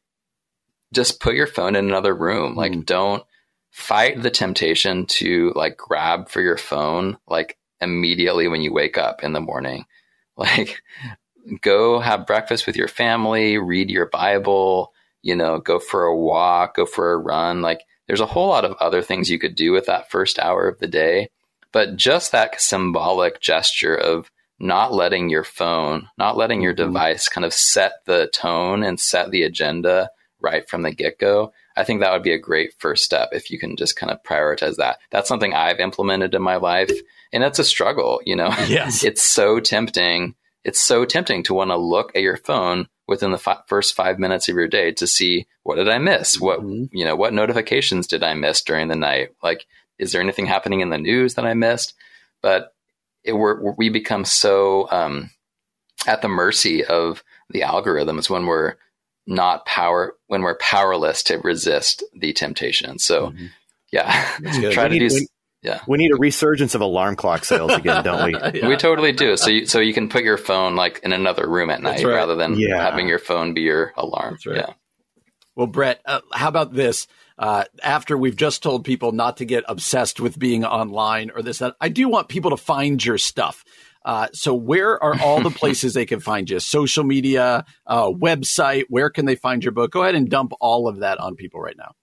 [0.94, 2.56] just put your phone in another room.
[2.56, 2.86] Like, mm.
[2.86, 3.24] don't
[3.72, 9.24] fight the temptation to like grab for your phone like immediately when you wake up
[9.24, 9.86] in the morning.
[10.38, 10.82] Like
[11.62, 16.78] go have breakfast with your family, read your Bible, you know, go for a walk,
[16.78, 17.62] go for a run.
[17.62, 20.68] Like there's a whole lot of other things you could do with that first hour
[20.68, 21.30] of the day.
[21.74, 26.88] But just that symbolic gesture of not letting your phone, not letting your mm-hmm.
[26.88, 30.10] device kind of set the tone and set the agenda
[30.42, 33.50] right from the get go I think that would be a great first step if
[33.50, 35.00] you can just kind of prioritize that.
[35.10, 36.92] That's something I've implemented in my life,
[37.32, 38.22] and it's a struggle.
[38.26, 40.36] You know, yes, it's so tempting.
[40.64, 44.20] It's so tempting to want to look at your phone within the f- first five
[44.20, 46.40] minutes of your day to see what did I miss?
[46.40, 46.96] What mm-hmm.
[46.96, 49.30] you know, what notifications did I miss during the night?
[49.42, 49.66] Like,
[49.98, 51.94] is there anything happening in the news that I missed?
[52.42, 52.74] But
[53.24, 55.30] it, we're, we become so um,
[56.08, 58.76] at the mercy of the algorithms when we're
[59.32, 63.00] not power when we're powerless to resist the temptation.
[63.00, 63.46] So, mm-hmm.
[63.92, 65.28] yeah, try to do.
[65.64, 68.34] Yeah, we need a resurgence of alarm clock sales again, don't we?
[68.60, 68.68] yeah.
[68.68, 69.38] We totally do.
[69.38, 72.14] So, you, so you can put your phone like in another room at night right.
[72.14, 72.78] rather than yeah.
[72.78, 74.38] having your phone be your alarm.
[74.46, 74.58] Right.
[74.58, 74.74] Yeah.
[75.56, 77.08] Well, Brett, uh, how about this?
[77.38, 81.60] Uh, after we've just told people not to get obsessed with being online or this,
[81.60, 83.64] that, I do want people to find your stuff.
[84.04, 86.60] Uh, so, where are all the places they can find you?
[86.60, 89.92] Social media, uh, website, where can they find your book?
[89.92, 91.94] Go ahead and dump all of that on people right now.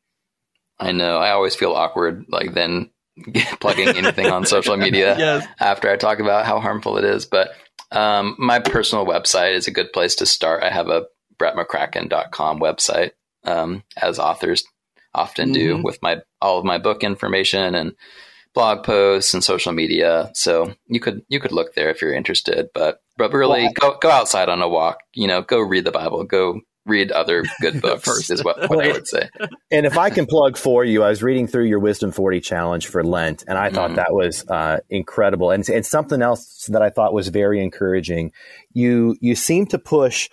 [0.78, 1.18] I know.
[1.18, 2.90] I always feel awkward, like then
[3.60, 5.46] plugging anything on social media yes.
[5.58, 7.26] after I talk about how harmful it is.
[7.26, 7.50] But
[7.90, 10.62] um, my personal website is a good place to start.
[10.62, 11.06] I have a
[11.38, 13.12] brettmccracken.com website,
[13.44, 14.64] um, as authors
[15.14, 15.82] often do mm-hmm.
[15.82, 17.94] with my all of my book information and
[18.58, 20.32] blog posts and social media.
[20.34, 22.70] So you could you could look there if you're interested.
[22.74, 24.98] But but really well, go go outside on a walk.
[25.14, 26.24] You know, go read the Bible.
[26.24, 28.30] Go read other good books first.
[28.30, 29.28] is what, what I would say.
[29.70, 32.86] And if I can plug for you, I was reading through your Wisdom 40 challenge
[32.88, 33.96] for Lent, and I thought mm.
[33.96, 35.50] that was uh, incredible.
[35.50, 38.32] And, and something else that I thought was very encouraging.
[38.72, 40.30] You you seem to push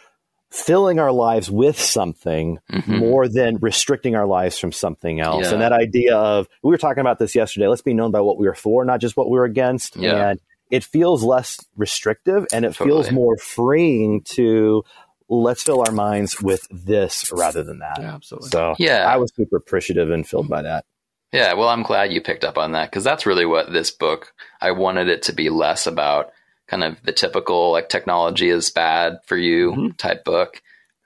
[0.55, 2.97] filling our lives with something mm-hmm.
[2.97, 5.45] more than restricting our lives from something else.
[5.45, 5.53] Yeah.
[5.53, 8.37] And that idea of, we were talking about this yesterday, let's be known by what
[8.37, 9.97] we are for, not just what we are against.
[9.97, 10.29] Yeah.
[10.29, 10.39] And
[10.71, 12.89] it feels less restrictive and it totally.
[12.89, 14.83] feels more freeing to
[15.27, 17.97] let's fill our minds with this rather than that.
[17.99, 18.49] Yeah, absolutely.
[18.49, 20.85] So yeah, I was super appreciative and filled by that.
[21.31, 24.33] Yeah, well, I'm glad you picked up on that because that's really what this book.
[24.61, 26.31] I wanted it to be less about
[26.67, 29.89] kind of the typical like technology is bad for you mm-hmm.
[29.91, 30.61] type book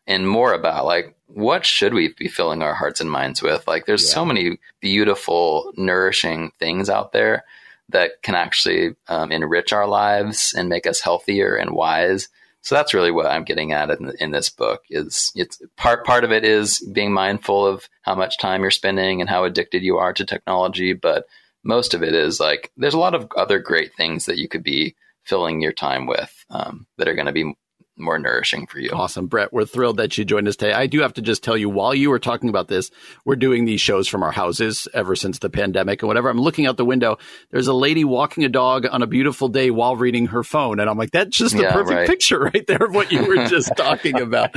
[0.08, 3.86] and more about like what should we be filling our hearts and minds with like
[3.86, 4.14] there's yeah.
[4.14, 7.44] so many beautiful nourishing things out there
[7.90, 12.30] that can actually um, enrich our lives and make us healthier and wise
[12.62, 16.24] so that's really what i'm getting at in, in this book is it's part part
[16.24, 19.98] of it is being mindful of how much time you're spending and how addicted you
[19.98, 21.26] are to technology but
[21.64, 24.64] most of it is like there's a lot of other great things that you could
[24.64, 24.96] be
[25.30, 27.54] filling your time with um, that are going to be
[28.00, 28.92] more nourishing for you.
[28.92, 29.28] Awesome.
[29.28, 30.74] Brett, we're thrilled that you joined us today.
[30.74, 32.92] I do have to just tell you, while you were talking about this,
[33.26, 36.30] we're doing these shows from our houses ever since the pandemic and whatever.
[36.30, 37.18] I'm looking out the window.
[37.52, 40.80] There's a lady walking a dog on a beautiful day while reading her phone.
[40.80, 42.08] And I'm like, that's just the yeah, perfect right.
[42.08, 44.52] picture right there of what you were just talking about.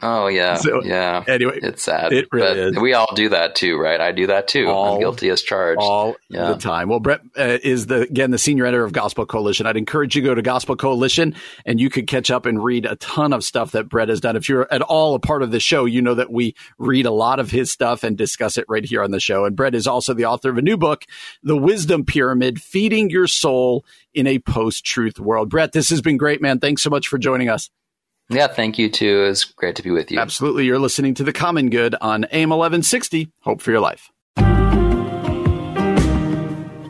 [0.00, 0.54] Oh, yeah.
[0.56, 1.24] So, yeah.
[1.26, 2.12] Anyway, it's sad.
[2.12, 2.78] It really is.
[2.78, 4.00] We all do that too, right?
[4.00, 4.68] I do that too.
[4.68, 5.80] All, I'm guilty as charged.
[5.80, 6.52] All yeah.
[6.52, 6.88] the time.
[6.88, 9.66] Well, Brett uh, is the, again, the senior editor of Gospel Coalition.
[9.66, 12.69] I'd encourage you to go to Gospel Coalition and you could catch up and read
[12.78, 14.36] a ton of stuff that Brett has done.
[14.36, 17.10] If you're at all a part of the show, you know that we read a
[17.10, 19.44] lot of his stuff and discuss it right here on the show.
[19.44, 21.04] And Brett is also the author of a new book,
[21.42, 25.50] The Wisdom Pyramid Feeding Your Soul in a Post Truth World.
[25.50, 26.58] Brett, this has been great, man.
[26.58, 27.70] Thanks so much for joining us.
[28.28, 29.22] Yeah, thank you too.
[29.22, 30.18] It was great to be with you.
[30.18, 30.64] Absolutely.
[30.64, 33.28] You're listening to The Common Good on AM 1160.
[33.42, 34.10] Hope for your life.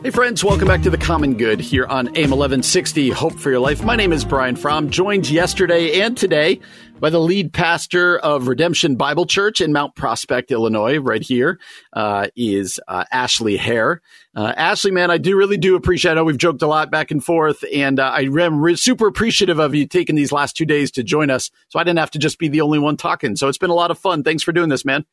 [0.03, 3.59] Hey, friends, welcome back to The Common Good here on AM 1160 Hope for Your
[3.59, 3.83] Life.
[3.83, 6.59] My name is Brian Fromm, joined yesterday and today
[6.99, 10.97] by the lead pastor of Redemption Bible Church in Mount Prospect, Illinois.
[10.97, 11.59] Right here
[11.93, 14.01] uh, is uh, Ashley Herr.
[14.35, 16.13] Uh, Ashley, man, I do really do appreciate.
[16.13, 19.05] I know we've joked a lot back and forth, and uh, I am re- super
[19.05, 22.11] appreciative of you taking these last two days to join us, so I didn't have
[22.11, 23.35] to just be the only one talking.
[23.35, 24.23] So it's been a lot of fun.
[24.23, 25.05] Thanks for doing this, man.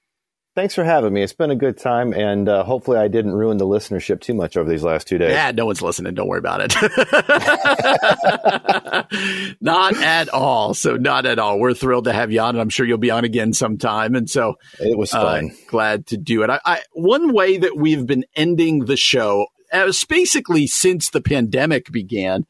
[0.59, 1.22] Thanks for having me.
[1.22, 4.56] It's been a good time, and uh, hopefully, I didn't ruin the listenership too much
[4.56, 5.30] over these last two days.
[5.30, 6.14] Yeah, no one's listening.
[6.14, 6.74] Don't worry about it.
[9.61, 10.74] not at all.
[10.74, 11.61] So, not at all.
[11.61, 14.16] We're thrilled to have you on, and I'm sure you'll be on again sometime.
[14.16, 15.52] And so, it was uh, fun.
[15.52, 16.50] Uh, glad to do it.
[16.50, 21.92] I, I, one way that we've been ending the show, uh, basically since the pandemic
[21.92, 22.46] began,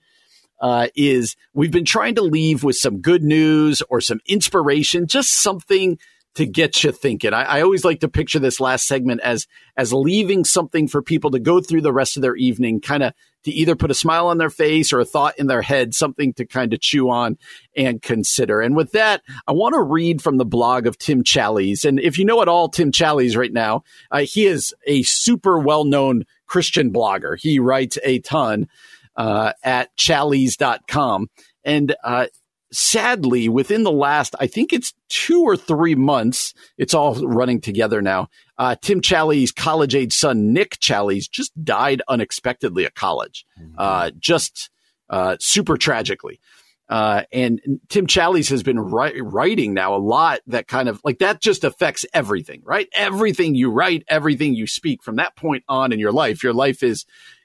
[0.63, 5.29] uh, is we've been trying to leave with some good news or some inspiration, just
[5.29, 5.99] something
[6.39, 7.35] to get you thinking.
[7.35, 11.33] I, I, always like to picture this last segment as as leaving something for people
[11.33, 13.13] to go through the rest of their evening, kind of
[13.43, 16.33] to either put a smile on their face or a thought in their head, something
[16.35, 17.39] to kind of chew on
[17.77, 18.61] and consider.
[18.61, 21.85] And with that, I want to read from the blog of Tim Challies.
[21.85, 23.83] And if you know at all Tim Challies right now,
[24.13, 27.37] uh, he is a super well known Christian blogger.
[27.37, 28.69] He writes a ton
[29.17, 31.31] uh, at challies.com.
[31.65, 32.27] And uh,
[32.71, 38.03] sadly, within the last, I think it's two or three months, it's all running together
[38.03, 38.29] now.
[38.57, 43.75] Uh, Tim Challies' college age son, Nick Challies, just died unexpectedly at college, mm-hmm.
[43.79, 44.71] uh, just
[45.11, 46.41] uh, super tragically.
[46.89, 51.19] Uh, and Tim Challies has been ri- writing now a lot that kind of like
[51.19, 52.89] that just affects everything, right?
[52.95, 56.83] Everything you write, everything you speak from that point on in your life, your life
[56.83, 57.05] is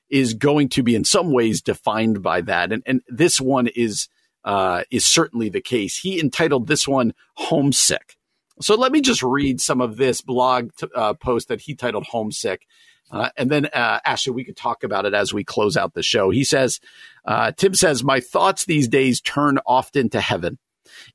[0.10, 2.72] is going to be in some ways defined by that.
[2.72, 4.08] And and this one is
[4.44, 5.98] uh, is certainly the case.
[5.98, 8.18] He entitled this one Homesick.
[8.62, 12.06] So let me just read some of this blog t- uh, post that he titled
[12.06, 12.66] Homesick.
[13.12, 16.04] Uh, and then, uh, Ashley, we could talk about it as we close out the
[16.04, 16.30] show.
[16.30, 16.80] He says,
[17.26, 20.58] uh, Tim says, My thoughts these days turn often to heaven.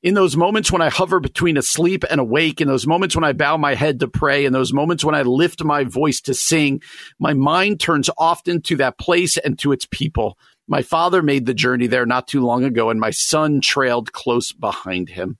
[0.01, 3.33] In those moments when I hover between asleep and awake, in those moments when I
[3.33, 6.81] bow my head to pray, in those moments when I lift my voice to sing,
[7.19, 10.37] my mind turns often to that place and to its people.
[10.71, 14.51] My father made the journey there not too long ago, and my son trailed close
[14.51, 15.39] behind him.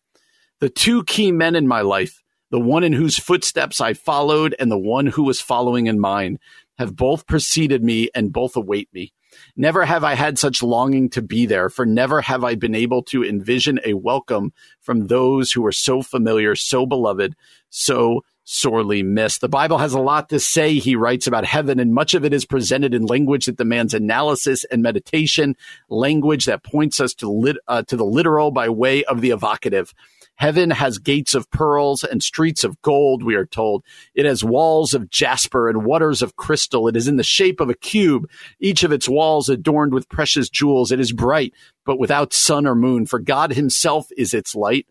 [0.59, 4.71] The two key men in my life, the one in whose footsteps I followed and
[4.71, 6.39] the one who was following in mine,
[6.79, 9.13] have both preceded me and both await me.
[9.55, 13.03] Never have I had such longing to be there, for never have I been able
[13.03, 14.51] to envision a welcome
[14.81, 17.35] from those who are so familiar, so beloved,
[17.69, 19.41] so sorely missed.
[19.41, 22.33] The Bible has a lot to say, he writes about heaven, and much of it
[22.33, 25.55] is presented in language that demands analysis and meditation,
[25.87, 29.93] language that points us to, lit, uh, to the literal by way of the evocative.
[30.33, 33.83] Heaven has gates of pearls and streets of gold, we are told.
[34.15, 36.87] It has walls of jasper and waters of crystal.
[36.87, 38.27] It is in the shape of a cube,
[38.59, 40.91] each of its walls adorned with precious jewels.
[40.91, 41.53] It is bright,
[41.85, 44.87] but without sun or moon, for God himself is its light.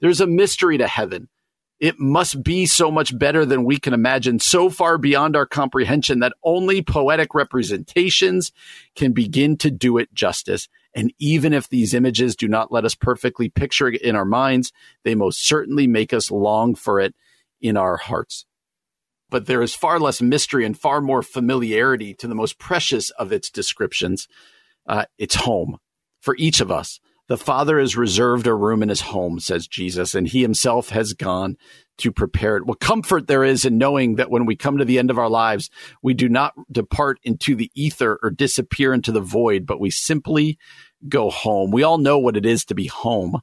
[0.00, 1.28] There's a mystery to heaven.
[1.80, 6.20] It must be so much better than we can imagine, so far beyond our comprehension
[6.20, 8.52] that only poetic representations
[8.94, 10.68] can begin to do it justice.
[10.94, 14.72] And even if these images do not let us perfectly picture it in our minds,
[15.04, 17.14] they most certainly make us long for it
[17.62, 18.44] in our hearts.
[19.30, 23.32] But there is far less mystery and far more familiarity to the most precious of
[23.32, 24.28] its descriptions.
[24.86, 25.78] Uh, it's home
[26.20, 27.00] for each of us.
[27.30, 31.12] The Father has reserved a room in his home, says Jesus, and he himself has
[31.12, 31.56] gone
[31.98, 32.66] to prepare it.
[32.66, 35.28] What comfort there is in knowing that when we come to the end of our
[35.28, 35.70] lives,
[36.02, 40.58] we do not depart into the ether or disappear into the void, but we simply
[41.08, 41.70] go home.
[41.70, 43.38] We all know what it is to be home.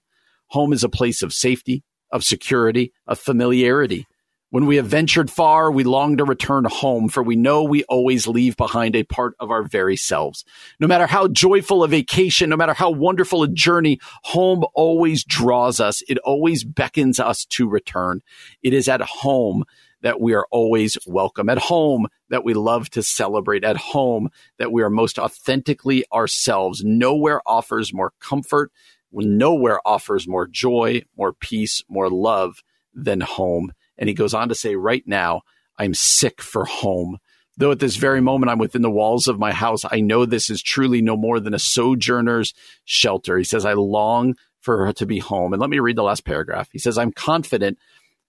[0.47, 4.05] Home is a place of safety, of security, of familiarity.
[4.49, 8.27] When we have ventured far, we long to return home, for we know we always
[8.27, 10.45] leave behind a part of our very selves.
[10.79, 15.81] No matter how joyful a vacation, no matter how wonderful a journey, home always draws
[15.81, 16.01] us.
[16.07, 18.21] It always beckons us to return.
[18.63, 19.65] It is at home
[20.01, 21.49] that we are always welcome.
[21.49, 23.65] At home that we love to celebrate.
[23.65, 24.29] At home
[24.59, 26.85] that we are most authentically ourselves.
[26.85, 28.71] Nowhere offers more comfort.
[29.11, 32.63] Nowhere offers more joy, more peace, more love
[32.93, 33.73] than home.
[33.97, 35.41] And he goes on to say, right now,
[35.77, 37.17] I'm sick for home.
[37.57, 40.49] Though at this very moment I'm within the walls of my house, I know this
[40.49, 42.53] is truly no more than a sojourner's
[42.85, 43.37] shelter.
[43.37, 45.53] He says, I long for her to be home.
[45.53, 46.69] And let me read the last paragraph.
[46.71, 47.79] He says, I'm confident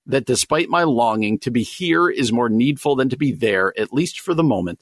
[0.07, 3.93] that despite my longing to be here is more needful than to be there, at
[3.93, 4.81] least for the moment.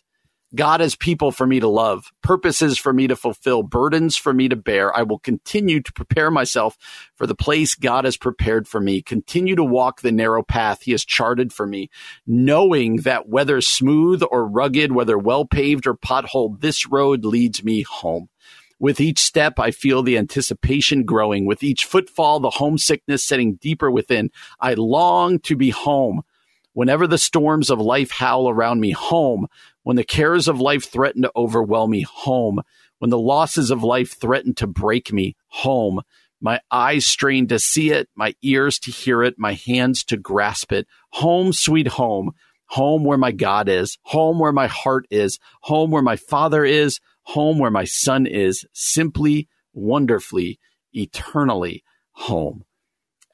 [0.56, 4.48] God has people for me to love, purposes for me to fulfill, burdens for me
[4.48, 4.96] to bear.
[4.96, 6.76] I will continue to prepare myself
[7.14, 10.92] for the place God has prepared for me, continue to walk the narrow path He
[10.92, 11.90] has charted for me,
[12.26, 17.82] knowing that whether smooth or rugged, whether well paved or potholed, this road leads me
[17.82, 18.28] home.
[18.78, 21.46] With each step, I feel the anticipation growing.
[21.46, 24.30] With each footfall, the homesickness setting deeper within.
[24.60, 26.22] I long to be home.
[26.76, 29.46] Whenever the storms of life howl around me, home
[29.82, 32.60] when the cares of life threaten to overwhelm me, home.
[32.98, 36.02] When the losses of life threaten to break me, home.
[36.38, 40.70] My eyes strain to see it, my ears to hear it, my hands to grasp
[40.70, 40.86] it.
[41.12, 42.32] Home, sweet home.
[42.66, 47.00] Home where my God is, home where my heart is, home where my Father is,
[47.22, 50.58] home where my Son is, simply, wonderfully,
[50.92, 52.65] eternally home.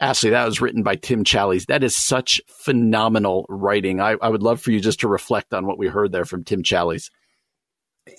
[0.03, 1.67] Ashley, that was written by Tim Challies.
[1.67, 4.01] That is such phenomenal writing.
[4.01, 6.43] I, I, would love for you just to reflect on what we heard there from
[6.43, 7.11] Tim Challies.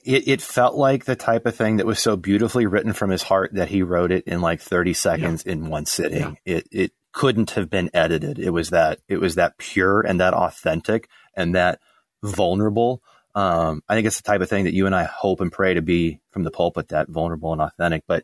[0.06, 3.22] It, it, felt like the type of thing that was so beautifully written from his
[3.22, 5.52] heart that he wrote it in like 30 seconds yeah.
[5.52, 6.38] in one sitting.
[6.46, 6.56] Yeah.
[6.56, 8.40] It, it couldn't have been edited.
[8.40, 11.82] It was that, it was that pure and that authentic and that
[12.24, 13.04] vulnerable.
[13.36, 15.74] Um, I think it's the type of thing that you and I hope and pray
[15.74, 18.04] to be from the pulpit, that vulnerable and authentic.
[18.08, 18.24] But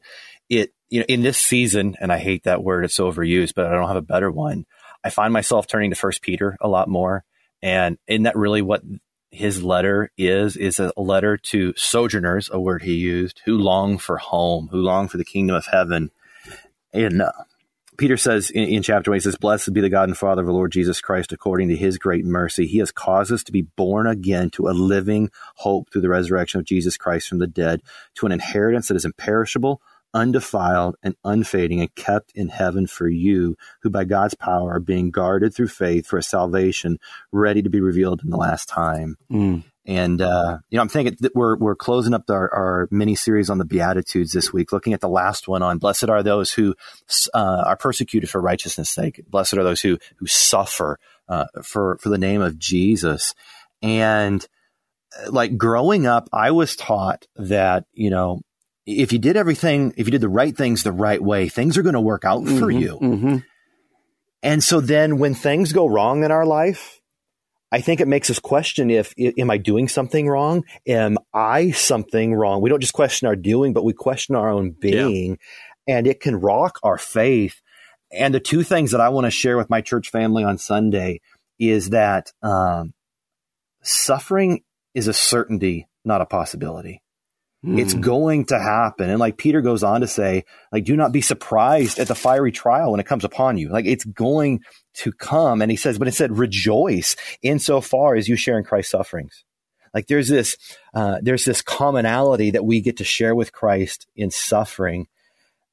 [0.49, 3.71] it, you know, in this season, and I hate that word, it's overused, but I
[3.71, 4.65] don't have a better one.
[5.03, 7.23] I find myself turning to First Peter a lot more,
[7.61, 8.83] and isn't that really what
[9.31, 10.57] his letter is?
[10.57, 15.07] Is a letter to sojourners, a word he used, who long for home, who long
[15.07, 16.11] for the kingdom of heaven.
[16.91, 17.31] And uh,
[17.99, 20.47] Peter says in, in, chapter one, he says, "Blessed be the God and Father of
[20.47, 23.63] the Lord Jesus Christ, according to His great mercy, He has caused us to be
[23.63, 27.81] born again to a living hope through the resurrection of Jesus Christ from the dead,
[28.15, 29.81] to an inheritance that is imperishable."
[30.11, 35.11] undefiled and unfading and kept in heaven for you, who by God's power are being
[35.11, 36.97] guarded through faith for a salvation
[37.31, 39.17] ready to be revealed in the last time.
[39.31, 39.63] Mm.
[39.89, 43.49] And uh, you know, I'm thinking that we're we're closing up our, our mini series
[43.49, 46.75] on the Beatitudes this week, looking at the last one on "Blessed are those who
[47.33, 49.19] uh, are persecuted for righteousness' sake.
[49.27, 53.33] Blessed are those who who suffer uh, for for the name of Jesus."
[53.81, 54.45] And
[55.19, 58.41] uh, like growing up, I was taught that you know
[58.85, 61.83] if you did everything, if you did the right things the right way, things are
[61.83, 62.99] going to work out mm-hmm, for you.
[63.01, 63.37] Mm-hmm.
[64.43, 66.98] And so then when things go wrong in our life
[67.71, 70.63] I think it makes us question if, am I doing something wrong?
[70.87, 72.61] Am I something wrong?
[72.61, 75.37] We don't just question our doing, but we question our own being
[75.87, 75.97] yeah.
[75.97, 77.61] and it can rock our faith.
[78.11, 81.21] And the two things that I want to share with my church family on Sunday
[81.59, 82.93] is that, um,
[83.83, 84.63] suffering
[84.95, 87.03] is a certainty, not a possibility.
[87.65, 87.79] Mm.
[87.79, 88.01] It's hmm.
[88.01, 89.09] going to happen.
[89.09, 92.51] And like Peter goes on to say, like, do not be surprised at the fiery
[92.51, 93.69] trial when it comes upon you.
[93.69, 94.61] Like it's going
[94.95, 95.61] to come.
[95.61, 99.43] And he says, but it said, rejoice insofar as you share in Christ's sufferings.
[99.93, 100.55] Like there's this,
[100.93, 105.07] uh, there's this commonality that we get to share with Christ in suffering.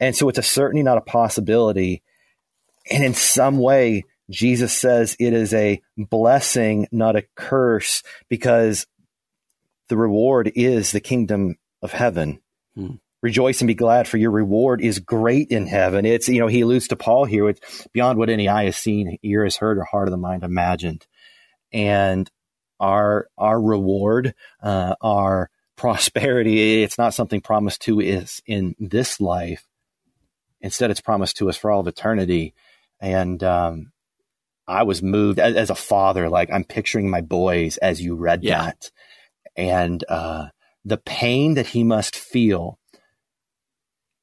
[0.01, 2.03] And so it's a certainty, not a possibility.
[2.91, 8.87] And in some way, Jesus says it is a blessing, not a curse, because
[9.89, 11.57] the reward is the kingdom
[11.87, 12.41] of heaven.
[12.75, 12.97] Hmm.
[13.23, 16.05] Rejoice and be glad, for your reward is great in heaven.
[16.05, 17.49] It's, you know, he alludes to Paul here.
[17.49, 20.43] It's beyond what any eye has seen, ear has heard, or heart of the mind
[20.43, 21.07] imagined.
[21.73, 22.31] And
[22.79, 29.67] our our reward, uh, our prosperity, it's not something promised to us in this life.
[30.61, 32.55] Instead, it's promised to us for all of eternity.
[33.01, 33.93] And um,
[34.67, 38.43] I was moved as, as, a father, like I'm picturing my boys as you read
[38.43, 38.65] yeah.
[38.65, 38.91] that,
[39.57, 40.49] and uh,
[40.87, 42.79] the pain that he must feel.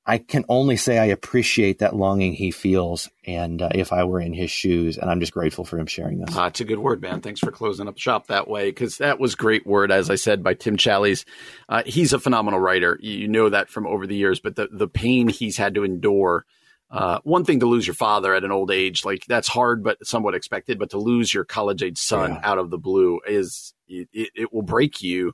[0.05, 4.19] I can only say I appreciate that longing he feels, and uh, if I were
[4.19, 6.35] in his shoes, and I'm just grateful for him sharing this.
[6.35, 7.21] Uh, it's a good word, man.
[7.21, 10.43] Thanks for closing up shop that way, because that was great word, as I said
[10.43, 11.23] by Tim Challies.
[11.69, 12.97] Uh, he's a phenomenal writer.
[13.01, 16.45] You know that from over the years, but the the pain he's had to endure.
[16.91, 20.05] Uh, one thing to lose your father at an old age, like that's hard, but
[20.05, 20.77] somewhat expected.
[20.79, 22.41] But to lose your college age son yeah.
[22.43, 25.33] out of the blue is it, it will break you.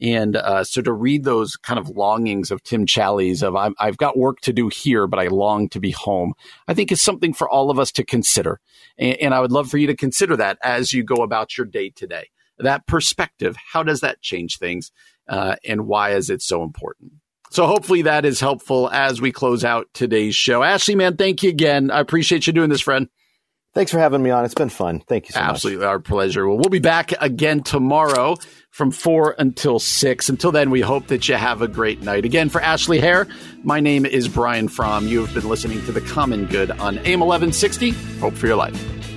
[0.00, 3.96] And uh, so to read those kind of longings of Tim Challies of i have
[3.96, 6.34] got work to do here, but I long to be home,
[6.66, 8.60] I think is something for all of us to consider.
[8.98, 11.66] And, and I would love for you to consider that as you go about your
[11.66, 12.30] day today.
[12.58, 14.92] That perspective, how does that change things?
[15.28, 17.12] Uh, and why is it so important?
[17.50, 20.62] So hopefully that is helpful as we close out today's show.
[20.62, 21.90] Ashley, man, thank you again.
[21.90, 23.08] I appreciate you doing this, friend.
[23.74, 24.44] Thanks for having me on.
[24.44, 25.00] It's been fun.
[25.00, 25.50] Thank you so much.
[25.50, 25.88] Absolutely, much.
[25.88, 26.46] our pleasure.
[26.46, 28.36] Well, we'll be back again tomorrow
[28.70, 30.28] from 4 until 6.
[30.28, 32.24] Until then, we hope that you have a great night.
[32.24, 33.26] Again, for Ashley Herr,
[33.64, 35.08] my name is Brian Fromm.
[35.08, 37.90] You have been listening to The Common Good on AM 1160.
[38.20, 39.13] Hope for your life.